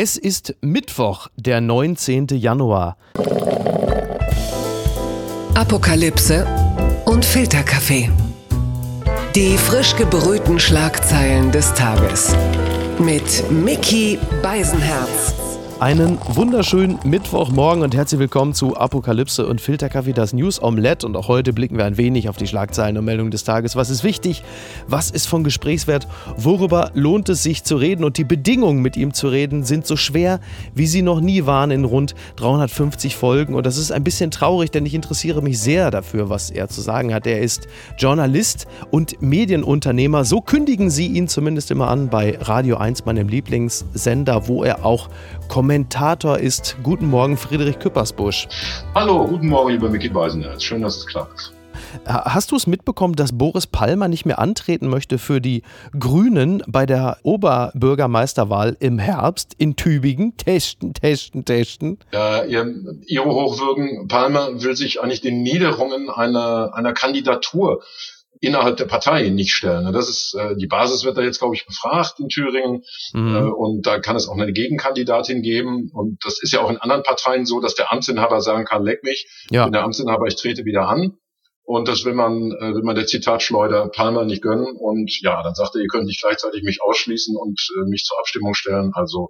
Es 0.00 0.16
ist 0.16 0.54
Mittwoch, 0.60 1.26
der 1.34 1.60
19. 1.60 2.28
Januar. 2.28 2.96
Apokalypse 5.54 6.46
und 7.04 7.24
Filterkaffee. 7.24 8.08
Die 9.34 9.58
frisch 9.58 9.96
gebrühten 9.96 10.60
Schlagzeilen 10.60 11.50
des 11.50 11.74
Tages. 11.74 12.32
Mit 13.00 13.50
Mickey 13.50 14.20
Beisenherz. 14.40 15.47
Einen 15.80 16.18
wunderschönen 16.26 16.98
Mittwochmorgen 17.04 17.84
und 17.84 17.94
herzlich 17.94 18.18
willkommen 18.18 18.52
zu 18.52 18.76
Apokalypse 18.76 19.46
und 19.46 19.60
Filterkaffee, 19.60 20.12
das 20.12 20.32
News 20.32 20.60
Omelette. 20.60 21.06
Und 21.06 21.16
auch 21.16 21.28
heute 21.28 21.52
blicken 21.52 21.78
wir 21.78 21.84
ein 21.84 21.96
wenig 21.96 22.28
auf 22.28 22.36
die 22.36 22.48
Schlagzeilen 22.48 22.98
und 22.98 23.04
Meldungen 23.04 23.30
des 23.30 23.44
Tages. 23.44 23.76
Was 23.76 23.88
ist 23.88 24.02
wichtig? 24.02 24.42
Was 24.88 25.12
ist 25.12 25.28
von 25.28 25.44
Gesprächswert? 25.44 26.08
Worüber 26.36 26.90
lohnt 26.94 27.28
es 27.28 27.44
sich 27.44 27.62
zu 27.62 27.76
reden? 27.76 28.02
Und 28.02 28.18
die 28.18 28.24
Bedingungen, 28.24 28.82
mit 28.82 28.96
ihm 28.96 29.14
zu 29.14 29.28
reden, 29.28 29.62
sind 29.62 29.86
so 29.86 29.94
schwer, 29.94 30.40
wie 30.74 30.88
sie 30.88 31.00
noch 31.00 31.20
nie 31.20 31.46
waren 31.46 31.70
in 31.70 31.84
rund 31.84 32.16
350 32.34 33.14
Folgen. 33.14 33.54
Und 33.54 33.64
das 33.64 33.78
ist 33.78 33.92
ein 33.92 34.02
bisschen 34.02 34.32
traurig, 34.32 34.72
denn 34.72 34.84
ich 34.84 34.94
interessiere 34.94 35.42
mich 35.42 35.60
sehr 35.60 35.92
dafür, 35.92 36.28
was 36.28 36.50
er 36.50 36.66
zu 36.66 36.80
sagen 36.80 37.14
hat. 37.14 37.24
Er 37.24 37.40
ist 37.40 37.68
Journalist 37.98 38.66
und 38.90 39.22
Medienunternehmer. 39.22 40.24
So 40.24 40.40
kündigen 40.40 40.90
sie 40.90 41.06
ihn 41.06 41.28
zumindest 41.28 41.70
immer 41.70 41.86
an 41.86 42.08
bei 42.08 42.36
Radio 42.40 42.78
1, 42.78 43.04
meinem 43.04 43.28
Lieblingssender, 43.28 44.48
wo 44.48 44.64
er 44.64 44.84
auch 44.84 45.08
Kommentator 45.48 46.38
ist. 46.38 46.76
Guten 46.82 47.06
Morgen, 47.06 47.36
Friedrich 47.36 47.78
Küppersbusch. 47.78 48.48
Hallo, 48.94 49.26
guten 49.26 49.48
Morgen, 49.48 49.70
lieber 49.70 49.88
Micky 49.88 50.08
Beisenherz. 50.08 50.62
Schön, 50.62 50.82
dass 50.82 50.98
es 50.98 51.06
klappt. 51.06 51.52
Hast 52.04 52.50
du 52.50 52.56
es 52.56 52.66
mitbekommen, 52.66 53.14
dass 53.14 53.36
Boris 53.36 53.66
Palmer 53.66 54.08
nicht 54.08 54.26
mehr 54.26 54.38
antreten 54.38 54.88
möchte 54.88 55.18
für 55.18 55.40
die 55.40 55.62
Grünen 55.98 56.62
bei 56.66 56.86
der 56.86 57.18
Oberbürgermeisterwahl 57.22 58.76
im 58.80 58.98
Herbst 58.98 59.54
in 59.58 59.76
Tübingen? 59.76 60.36
Testen, 60.36 60.94
testen, 60.94 61.44
testen. 61.44 61.98
Ja, 62.12 62.44
ihr, 62.44 62.74
Ihre 63.06 63.30
Hochwürden, 63.30 64.08
Palmer 64.08 64.62
will 64.62 64.76
sich 64.76 65.00
eigentlich 65.00 65.20
den 65.20 65.42
Niederungen 65.42 66.10
einer, 66.10 66.74
einer 66.74 66.92
Kandidatur 66.92 67.82
innerhalb 68.40 68.76
der 68.76 68.86
Partei 68.86 69.28
nicht 69.28 69.52
stellen. 69.52 69.92
Das 69.92 70.08
ist 70.08 70.34
äh, 70.34 70.56
die 70.56 70.66
Basis 70.66 71.04
wird 71.04 71.16
da 71.16 71.22
jetzt 71.22 71.38
glaube 71.38 71.54
ich 71.54 71.66
befragt 71.66 72.20
in 72.20 72.28
Thüringen 72.28 72.84
mhm. 73.12 73.36
äh, 73.36 73.40
und 73.40 73.86
da 73.86 73.98
kann 73.98 74.16
es 74.16 74.28
auch 74.28 74.34
eine 74.34 74.52
Gegenkandidatin 74.52 75.42
geben 75.42 75.90
und 75.92 76.24
das 76.24 76.42
ist 76.42 76.52
ja 76.52 76.60
auch 76.60 76.70
in 76.70 76.78
anderen 76.78 77.02
Parteien 77.02 77.46
so, 77.46 77.60
dass 77.60 77.74
der 77.74 77.92
Amtsinhaber 77.92 78.40
sagen 78.40 78.64
kann, 78.64 78.82
leck 78.82 79.02
mich, 79.02 79.28
ja. 79.50 79.64
bin 79.64 79.72
der 79.72 79.84
Amtsinhaber, 79.84 80.26
ich 80.26 80.36
trete 80.36 80.64
wieder 80.64 80.88
an. 80.88 81.18
Und 81.68 81.86
das 81.86 82.06
will 82.06 82.14
man, 82.14 82.50
äh, 82.50 82.74
will 82.74 82.82
man 82.82 82.96
der 82.96 83.04
Zitatschleuder 83.04 83.88
Palmer 83.88 84.24
nicht 84.24 84.40
gönnen. 84.40 84.74
Und 84.74 85.20
ja, 85.20 85.42
dann 85.42 85.54
sagt 85.54 85.74
er, 85.74 85.82
ihr 85.82 85.86
könnt 85.86 86.06
nicht 86.06 86.22
gleichzeitig 86.22 86.62
mich 86.62 86.78
ausschließen 86.82 87.36
und 87.36 87.60
äh, 87.76 87.90
mich 87.90 88.04
zur 88.04 88.18
Abstimmung 88.18 88.54
stellen. 88.54 88.92
Also 88.94 89.28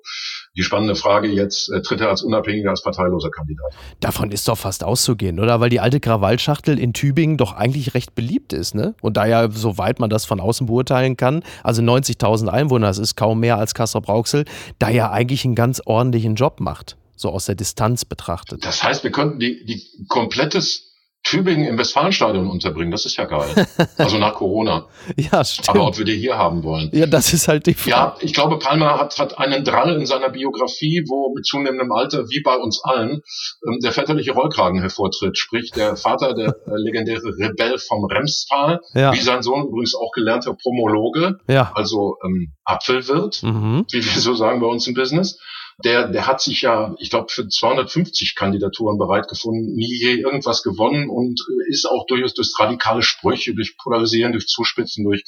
die 0.57 0.63
spannende 0.63 0.95
Frage 0.95 1.27
jetzt, 1.27 1.69
äh, 1.69 1.83
tritt 1.83 2.01
er 2.01 2.11
als 2.11 2.23
unabhängiger, 2.23 2.71
als 2.71 2.83
parteiloser 2.83 3.31
Kandidat? 3.31 3.73
Davon 3.99 4.31
ist 4.31 4.47
doch 4.47 4.57
fast 4.57 4.85
auszugehen, 4.85 5.41
oder? 5.41 5.59
Weil 5.59 5.69
die 5.69 5.81
alte 5.81 5.99
Krawallschachtel 5.99 6.79
in 6.79 6.93
Tübingen 6.93 7.39
doch 7.39 7.55
eigentlich 7.55 7.95
recht 7.95 8.15
beliebt 8.15 8.53
ist, 8.53 8.73
ne? 8.73 8.95
Und 9.03 9.17
da 9.17 9.27
ja, 9.27 9.51
soweit 9.51 9.99
man 9.99 10.09
das 10.09 10.25
von 10.25 10.39
außen 10.39 10.69
beurteilen 10.69 11.17
kann, 11.17 11.43
also 11.65 11.83
90.000 11.83 12.47
Einwohner, 12.47 12.87
das 12.87 12.99
ist 12.99 13.17
kaum 13.17 13.41
mehr 13.41 13.59
als 13.59 13.75
Kassel-Brauxel, 13.75 14.45
da 14.79 14.91
ja 14.91 15.11
eigentlich 15.11 15.45
einen 15.45 15.57
ganz 15.57 15.83
ordentlichen 15.85 16.37
Job 16.37 16.61
macht 16.61 16.97
so 17.17 17.31
aus 17.31 17.47
der 17.47 17.57
Distanz 17.57 18.05
betrachtet. 18.05 18.65
Das 18.65 18.85
heißt, 18.85 19.03
wir 19.03 19.11
könnten 19.11 19.41
die, 19.41 19.65
die 19.65 20.07
komplettes 20.07 20.88
Tübingen 21.29 21.67
im 21.67 21.77
Westfalenstadion 21.77 22.49
unterbringen, 22.49 22.91
das 22.91 23.05
ist 23.05 23.17
ja 23.17 23.27
geil. 23.27 23.67
Also 23.99 24.19
nach 24.19 24.35
Corona. 24.35 24.87
ja, 25.17 25.45
stimmt. 25.45 25.69
Aber 25.69 25.89
ob 25.89 25.99
wir 25.99 26.05
die 26.05 26.17
hier 26.17 26.39
haben 26.39 26.63
wollen. 26.63 26.91
Ja, 26.93 27.07
das 27.07 27.33
ist 27.33 27.49
halt 27.49 27.67
die 27.67 27.75
Frage. 27.75 27.91
Ja, 27.91 28.17
ich 28.21 28.33
glaube, 28.33 28.59
Palmer 28.59 28.99
hat, 28.99 29.19
hat 29.19 29.39
einen 29.39 29.65
Drall 29.65 29.95
in 29.97 30.07
seiner 30.07 30.31
Biografie, 30.31 31.05
wo 31.07 31.35
mit 31.35 31.45
zunehmendem 31.45 31.93
Alter, 31.93 32.29
wie 32.29 32.41
bei 32.43 32.57
uns 32.57 32.83
allen, 32.83 33.21
ähm, 33.67 33.79
der 33.83 33.93
väterliche 33.93 34.33
Rollkragen 34.33 34.81
hervortritt. 34.81 35.37
Sprich, 35.37 35.71
der 35.73 35.97
Vater, 35.97 36.35
der 36.35 36.49
äh, 36.49 36.77
legendäre 36.77 37.35
Rebell 37.39 37.79
vom 37.79 38.05
Remstal, 38.05 38.81
ja. 38.95 39.13
wie 39.13 39.21
sein 39.21 39.43
Sohn 39.43 39.67
übrigens 39.67 39.95
auch 39.95 40.13
gelernter 40.13 40.55
Promologe, 40.55 41.39
ja. 41.49 41.73
also 41.75 42.17
ähm, 42.25 42.55
Apfelwirt, 42.65 43.43
mhm. 43.43 43.85
wie 43.91 44.05
wir 44.05 44.21
so 44.21 44.35
sagen 44.35 44.61
bei 44.61 44.67
uns 44.67 44.87
im 44.87 44.95
Business 44.95 45.39
der, 45.85 46.09
der 46.09 46.27
hat 46.27 46.41
sich 46.41 46.63
ja, 46.63 46.95
ich 46.99 47.11
glaube, 47.11 47.29
für 47.31 47.49
250 47.49 48.35
Kandidaturen 48.35 48.99
bereit 48.99 49.29
gefunden, 49.29 49.75
nie 49.75 49.95
je 49.97 50.15
irgendwas 50.15 50.63
gewonnen 50.65 51.09
und 51.09 51.41
ist 51.69 51.87
auch 51.87 52.05
durchaus 52.07 52.35
durch 52.35 52.51
radikale 52.59 53.03
Sprüche, 53.03 53.55
durch 53.55 53.77
Polarisieren, 53.77 54.33
durch 54.33 54.49
Zuspitzen, 54.49 55.05
durch 55.05 55.23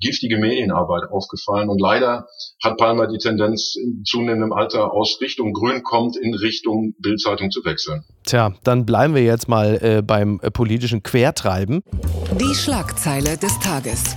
giftige 0.00 0.38
Medienarbeit 0.38 1.10
aufgefallen. 1.10 1.68
Und 1.68 1.80
leider 1.80 2.28
hat 2.62 2.76
Palmer 2.76 3.08
die 3.08 3.18
Tendenz, 3.18 3.74
in 3.74 4.04
zunehmendem 4.04 4.52
Alter 4.52 4.92
aus 4.92 5.18
Richtung 5.20 5.52
Grün 5.52 5.82
kommt, 5.82 6.16
in 6.16 6.34
Richtung 6.34 6.94
Bildzeitung 7.00 7.50
zu 7.50 7.64
wechseln. 7.64 8.04
Tja, 8.24 8.54
dann 8.62 8.86
bleiben 8.86 9.14
wir 9.14 9.22
jetzt 9.22 9.48
mal 9.48 9.78
äh, 9.82 10.02
beim 10.02 10.38
äh, 10.40 10.50
politischen 10.50 11.02
Quertreiben. 11.02 11.82
Die 12.40 12.54
Schlagzeile 12.54 13.36
des 13.36 13.58
Tages. 13.58 14.16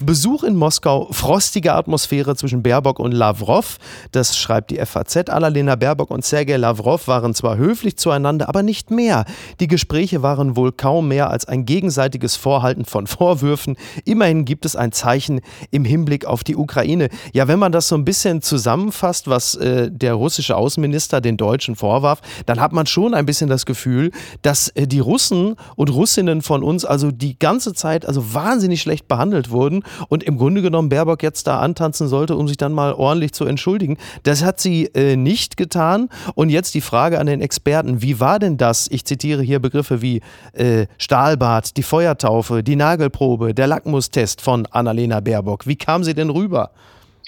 Besuch 0.00 0.44
in 0.44 0.54
Moskau, 0.54 1.08
frostige 1.10 1.74
Atmosphäre 1.74 2.36
zwischen 2.36 2.62
Baerbock 2.62 3.00
und 3.00 3.12
Lavrov. 3.12 3.78
Das 4.12 4.38
schreibt 4.38 4.70
die 4.70 4.76
FAZ. 4.76 5.28
Annalena 5.28 5.74
Baerbock 5.74 6.10
und 6.10 6.24
Sergei 6.24 6.56
Lavrov 6.56 7.08
waren 7.08 7.34
zwar 7.34 7.56
höflich 7.56 7.96
zueinander, 7.96 8.48
aber 8.48 8.62
nicht 8.62 8.90
mehr. 8.90 9.24
Die 9.58 9.66
Gespräche 9.66 10.22
waren 10.22 10.56
wohl 10.56 10.70
kaum 10.70 11.08
mehr 11.08 11.30
als 11.30 11.46
ein 11.46 11.64
gegenseitiges 11.64 12.36
Vorhalten 12.36 12.84
von 12.84 13.06
Vorwürfen. 13.08 13.76
Immerhin 14.04 14.44
gibt 14.44 14.64
es 14.64 14.76
ein 14.76 14.92
Zeichen 14.92 15.40
im 15.70 15.84
Hinblick 15.84 16.26
auf 16.26 16.44
die 16.44 16.56
Ukraine. 16.56 17.08
Ja, 17.32 17.48
wenn 17.48 17.58
man 17.58 17.72
das 17.72 17.88
so 17.88 17.96
ein 17.96 18.04
bisschen 18.04 18.40
zusammenfasst, 18.40 19.26
was 19.26 19.56
äh, 19.56 19.90
der 19.90 20.14
russische 20.14 20.56
Außenminister 20.56 21.20
den 21.20 21.36
Deutschen 21.36 21.74
vorwarf, 21.74 22.20
dann 22.46 22.60
hat 22.60 22.72
man 22.72 22.86
schon 22.86 23.14
ein 23.14 23.26
bisschen 23.26 23.48
das 23.48 23.66
Gefühl, 23.66 24.12
dass 24.42 24.68
äh, 24.70 24.86
die 24.86 25.00
Russen 25.00 25.56
und 25.74 25.90
Russinnen 25.90 26.42
von 26.42 26.62
uns 26.62 26.84
also 26.84 27.10
die 27.10 27.38
ganze 27.38 27.74
Zeit 27.74 28.06
also 28.06 28.32
wahnsinnig 28.32 28.80
schlecht 28.80 29.08
behandelt 29.08 29.50
wurden 29.50 29.82
und 30.08 30.22
im 30.22 30.38
Grunde 30.38 30.62
genommen 30.62 30.88
Baerbock 30.88 31.22
jetzt 31.22 31.46
da 31.46 31.60
antanzen 31.60 32.08
sollte, 32.08 32.36
um 32.36 32.48
sich 32.48 32.56
dann 32.56 32.72
mal 32.72 32.92
ordentlich 32.92 33.32
zu 33.32 33.44
entschuldigen. 33.44 33.96
Das 34.22 34.44
hat 34.44 34.60
sie 34.60 34.86
äh, 34.94 35.16
nicht 35.16 35.56
getan. 35.56 36.08
Und 36.34 36.50
jetzt 36.50 36.74
die 36.74 36.80
Frage 36.80 37.18
an 37.18 37.26
den 37.26 37.40
Experten, 37.40 38.02
wie 38.02 38.20
war 38.20 38.38
denn 38.38 38.56
das? 38.56 38.88
Ich 38.90 39.04
zitiere 39.04 39.42
hier 39.42 39.58
Begriffe 39.58 40.02
wie 40.02 40.20
äh, 40.52 40.86
Stahlbad, 40.98 41.76
die 41.76 41.82
Feuertaufe, 41.82 42.62
die 42.62 42.76
Nagelprobe, 42.76 43.54
der 43.54 43.66
Lackmustest 43.66 44.40
von 44.40 44.66
Annalena 44.66 45.20
Baerbock. 45.20 45.66
Wie 45.66 45.76
kam 45.76 46.04
sie 46.04 46.14
denn 46.14 46.30
rüber? 46.30 46.70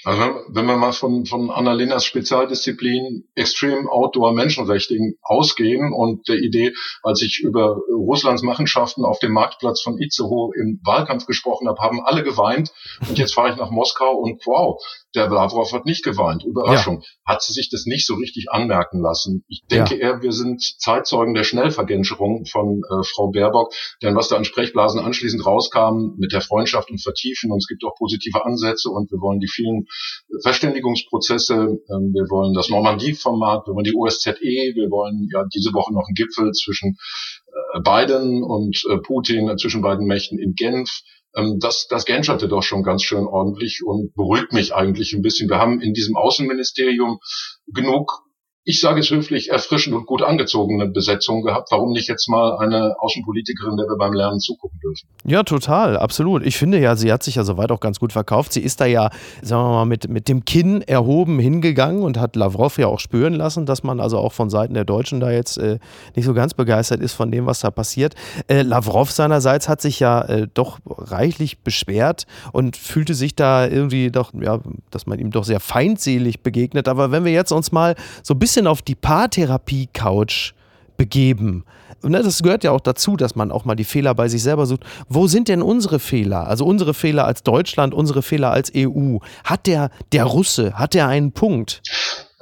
Also 0.04 0.22
wenn 0.48 0.66
wir 0.66 0.76
mal 0.76 0.92
von, 0.92 1.26
von 1.26 1.50
Annalenas 1.50 2.04
Spezialdisziplin 2.04 3.24
Extreme 3.34 3.90
Outdoor 3.90 4.32
Menschenrechten 4.32 5.16
ausgehen 5.22 5.92
und 5.92 6.26
der 6.28 6.38
Idee, 6.38 6.72
als 7.02 7.22
ich 7.22 7.40
über 7.40 7.80
Russlands 7.90 8.42
Machenschaften 8.42 9.04
auf 9.04 9.18
dem 9.18 9.32
Marktplatz 9.32 9.82
von 9.82 9.98
Itzehoe 9.98 10.52
im 10.56 10.80
Wahlkampf 10.84 11.26
gesprochen 11.26 11.68
habe, 11.68 11.80
haben 11.80 12.00
alle 12.04 12.22
geweint 12.22 12.72
und 13.08 13.18
jetzt 13.18 13.34
fahre 13.34 13.50
ich 13.50 13.56
nach 13.56 13.70
Moskau 13.70 14.14
und 14.16 14.40
wow, 14.46 14.80
der 15.14 15.28
Lavrov 15.28 15.72
hat 15.72 15.86
nicht 15.86 16.04
geweint. 16.04 16.44
Überraschung. 16.44 17.02
Ja. 17.02 17.34
Hat 17.34 17.42
sie 17.42 17.52
sich 17.52 17.68
das 17.70 17.84
nicht 17.84 18.06
so 18.06 18.14
richtig 18.14 18.50
anmerken 18.50 19.00
lassen. 19.00 19.44
Ich 19.48 19.62
denke 19.70 19.96
ja. 19.96 20.00
eher, 20.00 20.22
wir 20.22 20.32
sind 20.32 20.62
Zeitzeugen 20.62 21.34
der 21.34 21.44
Schnellvergenscherung 21.44 22.46
von 22.46 22.82
äh, 22.88 23.02
Frau 23.04 23.30
Baerbock, 23.30 23.72
denn 24.02 24.14
was 24.14 24.28
da 24.28 24.36
an 24.36 24.44
Sprechblasen 24.44 25.00
anschließend 25.00 25.44
rauskam 25.44 26.14
mit 26.16 26.32
der 26.32 26.40
Freundschaft 26.40 26.90
und 26.90 27.02
Vertiefen 27.02 27.50
und 27.50 27.58
es 27.58 27.66
gibt 27.66 27.84
auch 27.84 27.96
positive 27.96 28.44
Ansätze 28.44 28.88
und 28.90 29.10
wir 29.10 29.20
wollen 29.20 29.40
die 29.40 29.48
vielen 29.48 29.86
Verständigungsprozesse. 30.42 31.54
Ähm, 31.54 32.12
wir 32.12 32.28
wollen 32.30 32.54
das 32.54 32.68
Normandie-Format, 32.68 33.66
wir 33.66 33.74
wollen 33.74 33.84
die 33.84 33.94
OSZE, 33.94 34.40
wir 34.40 34.90
wollen 34.90 35.28
ja 35.32 35.44
diese 35.54 35.72
Woche 35.72 35.92
noch 35.92 36.06
einen 36.06 36.14
Gipfel 36.14 36.52
zwischen 36.52 36.96
äh, 37.74 37.80
Biden 37.80 38.42
und 38.42 38.82
äh, 38.90 38.98
Putin, 38.98 39.56
zwischen 39.58 39.82
beiden 39.82 40.06
Mächten 40.06 40.38
in 40.38 40.54
Genf. 40.54 40.90
Ähm, 41.36 41.58
das, 41.60 41.86
das 41.88 42.04
gänscherte 42.04 42.48
doch 42.48 42.62
schon 42.62 42.82
ganz 42.82 43.02
schön 43.02 43.26
ordentlich 43.26 43.80
und 43.84 44.14
beruhigt 44.14 44.52
mich 44.52 44.74
eigentlich 44.74 45.12
ein 45.12 45.22
bisschen. 45.22 45.48
Wir 45.48 45.58
haben 45.58 45.80
in 45.80 45.94
diesem 45.94 46.16
Außenministerium 46.16 47.18
genug 47.72 48.22
ich 48.64 48.80
sage 48.80 49.00
es 49.00 49.10
höflich, 49.10 49.50
erfrischend 49.50 49.96
und 49.96 50.06
gut 50.06 50.22
angezogene 50.22 50.86
Besetzung 50.86 51.42
gehabt. 51.42 51.68
Warum 51.70 51.92
nicht 51.92 52.08
jetzt 52.08 52.28
mal 52.28 52.58
eine 52.58 52.94
Außenpolitikerin, 53.00 53.76
der 53.76 53.86
wir 53.86 53.96
beim 53.96 54.12
Lernen 54.12 54.38
zugucken 54.38 54.78
dürfen? 54.82 55.06
Ja, 55.24 55.42
total, 55.42 55.96
absolut. 55.96 56.44
Ich 56.44 56.56
finde 56.56 56.80
ja, 56.80 56.96
sie 56.96 57.12
hat 57.12 57.22
sich 57.22 57.34
ja 57.34 57.44
soweit 57.44 57.70
auch 57.70 57.80
ganz 57.80 58.00
gut 58.00 58.12
verkauft. 58.12 58.52
Sie 58.52 58.60
ist 58.60 58.80
da 58.80 58.86
ja, 58.86 59.10
sagen 59.42 59.62
wir 59.62 59.70
mal, 59.70 59.84
mit, 59.84 60.08
mit 60.08 60.28
dem 60.28 60.44
Kinn 60.44 60.82
erhoben 60.82 61.38
hingegangen 61.38 62.02
und 62.02 62.18
hat 62.18 62.36
Lavrov 62.36 62.78
ja 62.78 62.86
auch 62.86 63.00
spüren 63.00 63.34
lassen, 63.34 63.66
dass 63.66 63.82
man 63.82 64.00
also 64.00 64.18
auch 64.18 64.32
von 64.32 64.50
Seiten 64.50 64.74
der 64.74 64.84
Deutschen 64.84 65.20
da 65.20 65.30
jetzt 65.30 65.58
äh, 65.58 65.78
nicht 66.16 66.24
so 66.24 66.34
ganz 66.34 66.54
begeistert 66.54 67.00
ist 67.00 67.12
von 67.12 67.30
dem, 67.30 67.46
was 67.46 67.60
da 67.60 67.70
passiert. 67.70 68.14
Äh, 68.48 68.62
Lavrov 68.62 69.10
seinerseits 69.10 69.68
hat 69.68 69.80
sich 69.80 70.00
ja 70.00 70.22
äh, 70.22 70.48
doch 70.52 70.78
reichlich 70.86 71.58
beschwert 71.58 72.26
und 72.52 72.76
fühlte 72.76 73.14
sich 73.14 73.34
da 73.34 73.66
irgendwie 73.66 74.10
doch, 74.10 74.32
ja, 74.34 74.60
dass 74.90 75.06
man 75.06 75.18
ihm 75.18 75.30
doch 75.30 75.44
sehr 75.44 75.60
feindselig 75.60 76.40
begegnet. 76.42 76.88
Aber 76.88 77.10
wenn 77.10 77.24
wir 77.24 77.32
jetzt 77.32 77.52
uns 77.52 77.72
mal 77.72 77.94
so 78.22 78.34
ein 78.34 78.38
bisschen 78.38 78.66
auf 78.66 78.82
die 78.82 78.94
Paartherapie-Couch 78.94 80.54
begeben. 81.00 81.64
Ne, 82.02 82.22
das 82.22 82.42
gehört 82.42 82.62
ja 82.62 82.72
auch 82.72 82.80
dazu, 82.80 83.16
dass 83.16 83.34
man 83.34 83.50
auch 83.50 83.64
mal 83.64 83.74
die 83.74 83.84
Fehler 83.84 84.14
bei 84.14 84.28
sich 84.28 84.42
selber 84.42 84.66
sucht. 84.66 84.84
Wo 85.08 85.28
sind 85.28 85.48
denn 85.48 85.62
unsere 85.62 85.98
Fehler? 85.98 86.46
Also 86.46 86.66
unsere 86.66 86.92
Fehler 86.92 87.24
als 87.24 87.42
Deutschland, 87.42 87.94
unsere 87.94 88.20
Fehler 88.20 88.50
als 88.50 88.70
EU. 88.76 89.16
Hat 89.42 89.66
der, 89.66 89.88
der 90.12 90.24
Russe, 90.24 90.74
hat 90.74 90.92
der 90.92 91.08
einen 91.08 91.32
Punkt? 91.32 91.80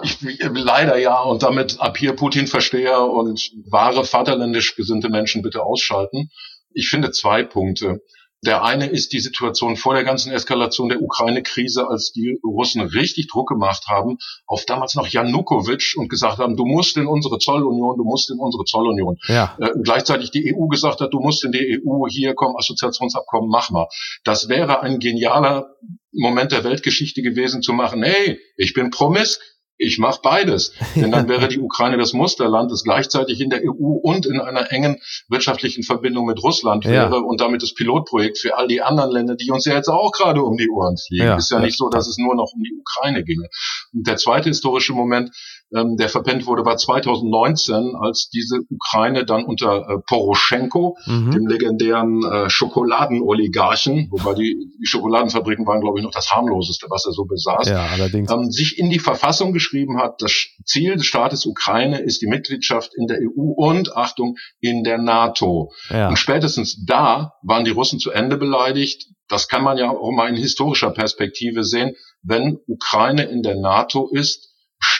Ich, 0.02 0.18
leider 0.40 0.98
ja, 0.98 1.20
und 1.20 1.44
damit 1.44 1.80
ab 1.80 1.98
hier 1.98 2.16
Putin-Versteher 2.16 3.00
und 3.00 3.52
wahre 3.70 4.04
vaterländisch 4.04 4.74
gesinnte 4.74 5.08
Menschen 5.08 5.42
bitte 5.42 5.62
ausschalten. 5.62 6.30
Ich 6.72 6.88
finde 6.88 7.12
zwei 7.12 7.44
Punkte. 7.44 8.00
Der 8.44 8.62
eine 8.62 8.86
ist 8.86 9.12
die 9.12 9.18
Situation 9.18 9.76
vor 9.76 9.94
der 9.94 10.04
ganzen 10.04 10.32
Eskalation 10.32 10.88
der 10.88 11.02
Ukraine-Krise, 11.02 11.88
als 11.88 12.12
die 12.12 12.38
Russen 12.44 12.80
richtig 12.82 13.26
Druck 13.26 13.48
gemacht 13.48 13.86
haben 13.88 14.18
auf 14.46 14.64
damals 14.64 14.94
noch 14.94 15.08
Janukowitsch 15.08 15.96
und 15.96 16.08
gesagt 16.08 16.38
haben, 16.38 16.56
du 16.56 16.64
musst 16.64 16.96
in 16.96 17.06
unsere 17.06 17.38
Zollunion, 17.38 17.96
du 17.96 18.04
musst 18.04 18.30
in 18.30 18.38
unsere 18.38 18.64
Zollunion. 18.64 19.16
Ja. 19.26 19.56
Äh, 19.60 19.70
gleichzeitig 19.82 20.30
die 20.30 20.54
EU 20.54 20.68
gesagt 20.68 21.00
hat, 21.00 21.12
du 21.12 21.18
musst 21.18 21.44
in 21.44 21.50
die 21.50 21.80
EU, 21.84 22.06
hier 22.08 22.34
komm, 22.34 22.56
Assoziationsabkommen, 22.56 23.50
mach 23.50 23.70
mal. 23.70 23.88
Das 24.22 24.48
wäre 24.48 24.82
ein 24.82 25.00
genialer 25.00 25.74
Moment 26.12 26.52
der 26.52 26.62
Weltgeschichte 26.62 27.22
gewesen 27.22 27.62
zu 27.62 27.72
machen, 27.72 28.02
hey, 28.02 28.40
ich 28.56 28.72
bin 28.72 28.90
promisk, 28.90 29.40
ich 29.78 29.98
mache 29.98 30.20
beides. 30.22 30.72
Denn 30.96 31.12
dann 31.12 31.28
wäre 31.28 31.48
die 31.48 31.60
Ukraine 31.60 31.96
das 31.96 32.12
Musterland, 32.12 32.70
das 32.70 32.82
gleichzeitig 32.82 33.40
in 33.40 33.50
der 33.50 33.62
EU 33.62 33.98
und 34.02 34.26
in 34.26 34.40
einer 34.40 34.70
engen 34.72 35.00
wirtschaftlichen 35.28 35.84
Verbindung 35.84 36.26
mit 36.26 36.42
Russland 36.42 36.84
wäre 36.84 37.16
ja. 37.16 37.22
und 37.22 37.40
damit 37.40 37.62
das 37.62 37.74
Pilotprojekt 37.74 38.38
für 38.38 38.58
all 38.58 38.66
die 38.66 38.82
anderen 38.82 39.12
Länder, 39.12 39.36
die 39.36 39.50
uns 39.50 39.64
ja 39.64 39.74
jetzt 39.74 39.88
auch 39.88 40.12
gerade 40.12 40.42
um 40.42 40.56
die 40.56 40.68
Ohren 40.68 40.96
fliegen. 40.96 41.24
Ja. 41.24 41.36
Ist 41.36 41.50
ja 41.50 41.60
nicht 41.60 41.78
so, 41.78 41.88
dass 41.88 42.08
es 42.08 42.18
nur 42.18 42.34
noch 42.34 42.52
um 42.54 42.62
die 42.62 42.74
Ukraine 42.74 43.22
ginge. 43.24 43.48
Und 43.92 44.06
der 44.06 44.16
zweite 44.16 44.48
historische 44.48 44.92
Moment, 44.92 45.30
ähm, 45.74 45.96
der 45.96 46.08
verpennt 46.08 46.46
wurde, 46.46 46.64
war 46.64 46.76
2019, 46.76 47.94
als 48.00 48.30
diese 48.30 48.60
Ukraine 48.70 49.24
dann 49.24 49.44
unter 49.44 49.88
äh, 49.88 49.98
Poroschenko, 50.06 50.96
mhm. 51.06 51.30
dem 51.30 51.46
legendären 51.46 52.24
äh, 52.24 52.50
Schokoladenoligarchen, 52.50 54.08
wobei 54.10 54.34
die, 54.34 54.56
die 54.80 54.86
Schokoladenfabriken 54.86 55.66
waren, 55.66 55.80
glaube 55.80 55.98
ich, 55.98 56.04
noch 56.04 56.12
das 56.12 56.30
harmloseste, 56.32 56.86
was 56.88 57.04
er 57.04 57.12
so 57.12 57.24
besaß, 57.24 57.68
ja, 57.68 57.86
allerdings. 57.86 58.30
Ähm, 58.30 58.50
sich 58.50 58.78
in 58.78 58.90
die 58.90 58.98
Verfassung 58.98 59.52
geschrieben 59.52 59.98
hat, 59.98 60.22
das 60.22 60.32
Ziel 60.64 60.96
des 60.96 61.06
Staates 61.06 61.44
Ukraine 61.44 62.00
ist 62.00 62.22
die 62.22 62.26
Mitgliedschaft 62.26 62.92
in 62.96 63.06
der 63.06 63.18
EU 63.18 63.52
und, 63.56 63.96
Achtung, 63.96 64.36
in 64.60 64.84
der 64.84 64.98
NATO. 64.98 65.72
Ja. 65.90 66.08
Und 66.08 66.18
spätestens 66.18 66.84
da 66.86 67.34
waren 67.42 67.64
die 67.64 67.70
Russen 67.70 67.98
zu 67.98 68.10
Ende 68.10 68.36
beleidigt. 68.36 69.08
Das 69.28 69.48
kann 69.48 69.62
man 69.62 69.76
ja 69.76 69.90
auch 69.90 70.10
mal 70.10 70.28
in 70.28 70.36
historischer 70.36 70.90
Perspektive 70.90 71.64
sehen. 71.64 71.94
Wenn 72.22 72.58
Ukraine 72.66 73.24
in 73.24 73.42
der 73.42 73.56
NATO 73.56 74.08
ist, 74.10 74.47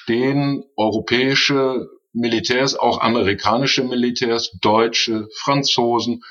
stehen 0.09 0.65
europäische 0.75 1.91
Militärs, 2.15 2.75
auch 2.75 3.03
amerikanische 3.03 3.85
Militärs, 3.85 4.51
Deutsche, 4.63 5.29
Franzosen, 5.35 6.23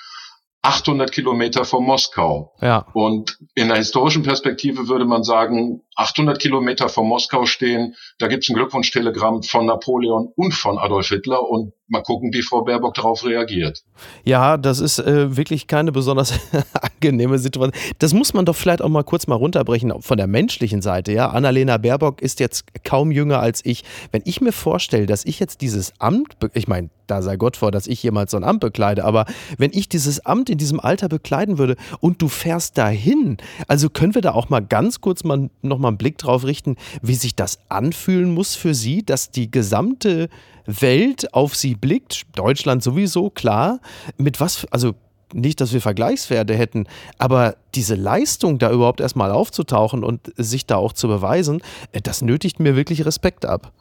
800 0.63 1.11
Kilometer 1.11 1.63
von 1.63 1.83
Moskau. 1.83 2.55
Ja. 2.59 2.87
Und 2.93 3.37
in 3.53 3.67
der 3.67 3.77
historischen 3.77 4.23
Perspektive 4.23 4.87
würde 4.87 5.05
man 5.05 5.23
sagen, 5.23 5.83
800 5.97 6.39
Kilometer 6.39 6.89
von 6.89 7.07
Moskau 7.07 7.45
stehen, 7.45 7.95
da 8.19 8.27
gibt 8.27 8.43
es 8.43 8.49
ein 8.49 8.55
Glückwunschtelegramm 8.55 9.43
von 9.43 9.65
Napoleon 9.65 10.31
und 10.35 10.53
von 10.53 10.77
Adolf 10.77 11.07
Hitler 11.07 11.49
und 11.49 11.73
mal 11.87 12.03
gucken, 12.03 12.31
wie 12.33 12.41
Frau 12.41 12.63
Baerbock 12.63 12.93
darauf 12.93 13.25
reagiert. 13.25 13.83
Ja, 14.23 14.57
das 14.57 14.79
ist 14.79 14.99
äh, 14.99 15.35
wirklich 15.35 15.67
keine 15.67 15.91
besonders 15.91 16.33
angenehme 17.01 17.39
Situation. 17.39 17.73
Das 17.99 18.13
muss 18.13 18.33
man 18.33 18.45
doch 18.45 18.55
vielleicht 18.55 18.81
auch 18.81 18.89
mal 18.89 19.03
kurz 19.03 19.27
mal 19.27 19.35
runterbrechen 19.35 20.01
von 20.01 20.17
der 20.17 20.27
menschlichen 20.27 20.81
Seite. 20.81 21.11
Ja, 21.13 21.29
Annalena 21.29 21.77
Baerbock 21.77 22.21
ist 22.21 22.39
jetzt 22.39 22.65
kaum 22.83 23.11
jünger 23.11 23.39
als 23.39 23.65
ich. 23.65 23.83
Wenn 24.11 24.21
ich 24.25 24.41
mir 24.41 24.51
vorstelle, 24.51 25.05
dass 25.05 25.25
ich 25.25 25.39
jetzt 25.39 25.61
dieses 25.61 25.93
Amt, 25.99 26.37
ich 26.53 26.67
meine, 26.67 26.89
da 27.07 27.21
sei 27.21 27.37
Gott 27.37 27.57
vor, 27.57 27.71
dass 27.71 27.87
ich 27.87 28.03
jemals 28.03 28.31
so 28.31 28.37
ein 28.37 28.43
Amt 28.43 28.59
bekleide, 28.59 29.05
aber 29.05 29.25
wenn 29.57 29.71
ich 29.73 29.87
dieses 29.89 30.25
Amt 30.25 30.49
in 30.49 30.57
diesem 30.57 30.79
Alter 30.79 31.07
bekleiden 31.07 31.57
würde 31.57 31.77
und 32.01 32.21
du 32.21 32.27
fährst 32.27 32.77
dahin, 32.77 33.37
also 33.67 33.89
können 33.89 34.13
wir 34.13 34.21
da 34.21 34.33
auch 34.33 34.49
mal 34.49 34.59
ganz 34.59 35.01
kurz 35.01 35.23
mal 35.23 35.49
noch 35.61 35.79
mal 35.79 35.86
einen 35.87 35.97
Blick 35.97 36.17
drauf 36.17 36.43
richten, 36.43 36.75
wie 37.01 37.15
sich 37.15 37.35
das 37.35 37.59
anfühlen 37.69 38.33
muss 38.33 38.55
für 38.55 38.73
sie, 38.73 39.03
dass 39.03 39.31
die 39.31 39.49
gesamte 39.51 40.29
Welt 40.65 41.33
auf 41.33 41.55
sie 41.55 41.75
blickt, 41.75 42.25
Deutschland 42.35 42.83
sowieso, 42.83 43.29
klar, 43.29 43.79
mit 44.17 44.39
was, 44.39 44.65
also 44.71 44.95
nicht, 45.33 45.59
dass 45.61 45.73
wir 45.73 45.81
Vergleichswerte 45.81 46.55
hätten, 46.55 46.87
aber 47.17 47.57
diese 47.75 47.95
Leistung 47.95 48.59
da 48.59 48.71
überhaupt 48.71 49.01
erstmal 49.01 49.31
aufzutauchen 49.31 50.03
und 50.03 50.31
sich 50.37 50.65
da 50.65 50.77
auch 50.77 50.93
zu 50.93 51.07
beweisen, 51.07 51.61
äh, 51.91 52.01
das 52.01 52.21
nötigt 52.21 52.59
mir 52.59 52.75
wirklich 52.75 53.05
Respekt 53.05 53.45
ab. 53.45 53.73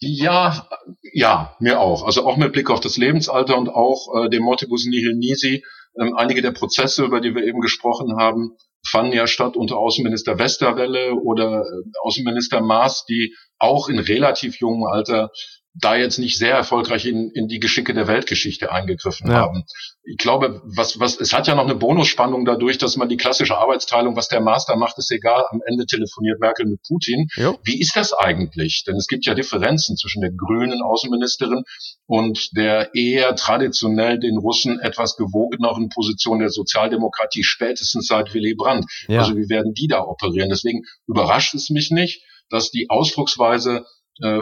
Ja, 0.00 0.66
ja, 1.12 1.54
mir 1.60 1.78
auch. 1.78 2.04
Also 2.04 2.26
auch 2.26 2.36
mit 2.36 2.52
Blick 2.52 2.70
auf 2.70 2.80
das 2.80 2.96
Lebensalter 2.96 3.58
und 3.58 3.68
auch 3.68 4.24
äh, 4.24 4.30
dem 4.30 4.42
Motivus 4.44 4.86
nihil 4.86 5.14
nisi. 5.14 5.62
Ähm, 6.00 6.16
einige 6.16 6.40
der 6.40 6.52
Prozesse, 6.52 7.04
über 7.04 7.20
die 7.20 7.34
wir 7.34 7.44
eben 7.44 7.60
gesprochen 7.60 8.16
haben, 8.16 8.56
fanden 8.86 9.12
ja 9.12 9.26
statt 9.26 9.56
unter 9.56 9.76
Außenminister 9.76 10.38
Westerwelle 10.38 11.14
oder 11.14 11.62
äh, 11.62 11.82
Außenminister 12.02 12.60
Maas, 12.60 13.04
die 13.04 13.34
auch 13.58 13.88
in 13.88 13.98
relativ 13.98 14.58
jungem 14.58 14.84
Alter 14.84 15.30
da 15.74 15.94
jetzt 15.94 16.18
nicht 16.18 16.36
sehr 16.36 16.54
erfolgreich 16.54 17.06
in, 17.06 17.30
in 17.30 17.46
die 17.46 17.60
Geschicke 17.60 17.94
der 17.94 18.08
Weltgeschichte 18.08 18.72
eingegriffen 18.72 19.28
ja. 19.28 19.36
haben. 19.36 19.64
Ich 20.02 20.16
glaube, 20.16 20.60
was, 20.64 20.98
was, 20.98 21.20
es 21.20 21.32
hat 21.32 21.46
ja 21.46 21.54
noch 21.54 21.64
eine 21.64 21.76
Bonusspannung 21.76 22.44
dadurch, 22.44 22.78
dass 22.78 22.96
man 22.96 23.08
die 23.08 23.16
klassische 23.16 23.56
Arbeitsteilung, 23.56 24.16
was 24.16 24.28
der 24.28 24.40
Master 24.40 24.76
macht, 24.76 24.98
ist 24.98 25.12
egal. 25.12 25.44
Am 25.50 25.60
Ende 25.64 25.86
telefoniert 25.86 26.40
Merkel 26.40 26.66
mit 26.66 26.80
Putin. 26.82 27.28
Jo. 27.36 27.58
Wie 27.62 27.80
ist 27.80 27.94
das 27.94 28.12
eigentlich? 28.12 28.82
Denn 28.86 28.96
es 28.96 29.06
gibt 29.06 29.26
ja 29.26 29.34
Differenzen 29.34 29.96
zwischen 29.96 30.22
der 30.22 30.32
grünen 30.32 30.82
Außenministerin 30.82 31.62
und 32.06 32.56
der 32.56 32.94
eher 32.94 33.36
traditionell 33.36 34.18
den 34.18 34.38
Russen 34.38 34.80
etwas 34.80 35.16
gewogeneren 35.16 35.88
Position 35.88 36.40
der 36.40 36.50
Sozialdemokratie 36.50 37.44
spätestens 37.44 38.08
seit 38.08 38.34
Willy 38.34 38.54
Brandt. 38.56 38.86
Ja. 39.06 39.20
Also 39.20 39.36
wie 39.36 39.48
werden 39.48 39.72
die 39.74 39.86
da 39.86 40.02
operieren? 40.02 40.48
Deswegen 40.48 40.82
überrascht 41.06 41.54
es 41.54 41.70
mich 41.70 41.92
nicht, 41.92 42.24
dass 42.48 42.72
die 42.72 42.90
Ausdrucksweise 42.90 43.84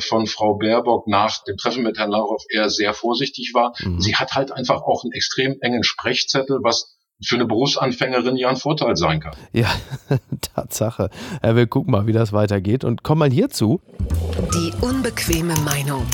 von 0.00 0.26
Frau 0.26 0.58
Baerbock 0.58 1.06
nach 1.06 1.44
dem 1.44 1.56
Treffen 1.56 1.84
mit 1.84 1.98
Herrn 1.98 2.10
Lavrov 2.10 2.42
eher 2.52 2.68
sehr 2.68 2.94
vorsichtig 2.94 3.52
war. 3.54 3.74
Mhm. 3.80 4.00
Sie 4.00 4.16
hat 4.16 4.34
halt 4.34 4.50
einfach 4.50 4.82
auch 4.82 5.04
einen 5.04 5.12
extrem 5.12 5.56
engen 5.60 5.84
Sprechzettel, 5.84 6.58
was 6.62 6.98
für 7.24 7.34
eine 7.34 7.46
Berufsanfängerin 7.46 8.36
ja 8.36 8.48
ein 8.48 8.56
Vorteil 8.56 8.96
sein 8.96 9.20
kann. 9.20 9.34
Ja, 9.52 9.70
Tatsache. 10.54 11.10
Ja, 11.42 11.56
wir 11.56 11.66
gucken 11.66 11.92
mal, 11.92 12.06
wie 12.06 12.12
das 12.12 12.32
weitergeht 12.32 12.84
und 12.84 13.02
kommen 13.02 13.20
mal 13.20 13.30
hierzu. 13.30 13.80
Die 14.54 14.72
unbequeme 14.80 15.54
Meinung. 15.60 16.06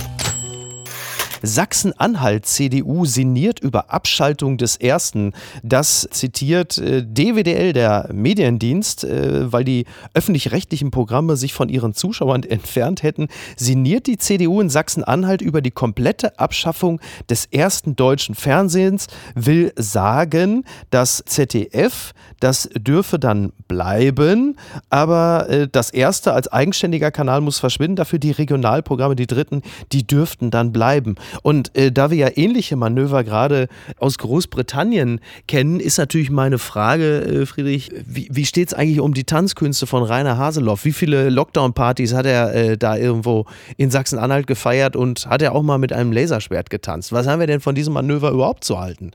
Sachsen-Anhalt 1.45 2.47
CDU 2.47 3.05
sinniert 3.05 3.61
über 3.61 3.93
Abschaltung 3.93 4.57
des 4.57 4.77
Ersten. 4.77 5.33
Das 5.63 6.09
zitiert 6.11 6.79
äh, 6.79 7.03
DWDL, 7.05 7.73
der 7.73 8.09
Mediendienst, 8.13 9.05
äh, 9.05 9.53
weil 9.53 9.65
die 9.65 9.85
öffentlich-rechtlichen 10.15 10.91
Programme 10.91 11.37
sich 11.37 11.53
von 11.53 11.69
ihren 11.69 11.95
Zuschauern 11.95 12.43
entfernt 12.55 13.03
hätten. 13.03 13.29
Sinniert 13.57 14.07
die 14.07 14.19
CDU 14.19 14.61
in 14.61 14.71
Sachsen-Anhalt 14.71 15.43
über 15.43 15.61
die 15.61 15.71
komplette 15.71 16.39
Abschaffung 16.39 17.01
des 17.29 17.47
ersten 17.47 17.97
deutschen 17.97 18.35
Fernsehens, 18.35 19.07
will 19.35 19.73
sagen, 19.77 20.65
das 20.91 21.23
ZDF, 21.27 22.13
das 22.41 22.69
dürfe 22.77 23.19
dann 23.19 23.53
bleiben, 23.69 24.57
aber 24.91 25.49
äh, 25.49 25.69
das 25.71 25.91
erste 25.91 26.33
als 26.33 26.49
eigenständiger 26.49 27.11
Kanal 27.11 27.41
muss 27.41 27.59
verschwinden. 27.59 27.97
Dafür 27.97 28.19
die 28.19 28.31
Regionalprogramme, 28.31 29.17
die 29.17 29.27
dritten, 29.27 29.63
die 29.93 30.07
dürften 30.07 30.51
dann 30.51 30.73
bleiben. 30.73 31.17
Und 31.43 31.77
äh, 31.77 31.93
da 31.93 32.11
wir 32.11 32.17
ja 32.17 32.29
ähnliche 32.35 32.77
Manöver 32.77 33.25
gerade 33.25 33.69
aus 33.99 34.19
Großbritannien 34.19 35.21
kennen, 35.49 35.81
ist 35.81 35.99
natürlich 35.99 36.31
meine 36.31 36.59
Frage, 36.59 37.23
äh, 37.23 37.47
Friedrich, 37.47 37.91
wie, 38.07 38.29
wie 38.31 38.45
steht 38.45 38.69
es 38.69 38.75
eigentlich 38.75 39.01
um 39.01 39.15
die 39.15 39.25
Tanzkünste 39.25 39.87
von 39.87 40.03
Rainer 40.03 40.39
Haseloff? 40.39 40.85
Wie 40.85 40.93
viele 40.93 41.31
Lockdown-Partys 41.31 42.15
hat 42.15 42.27
er 42.27 42.55
äh, 42.55 42.79
da 42.79 42.97
irgendwo 42.97 43.47
in 43.77 43.91
Sachsen-Anhalt 43.91 44.47
gefeiert 44.47 44.97
und 44.97 45.27
hat 45.27 45.43
er 45.43 45.55
auch 45.55 45.63
mal 45.63 45.79
mit 45.79 45.93
einem 45.93 46.13
Laserschwert 46.13 46.71
getanzt? 46.71 47.13
Was 47.13 47.27
haben 47.27 47.41
wir 47.41 47.47
denn 47.47 47.61
von 47.61 47.75
diesem 47.75 47.95
Manöver 47.95 48.31
überhaupt 48.31 48.65
zu 48.65 48.79
halten? 48.79 49.13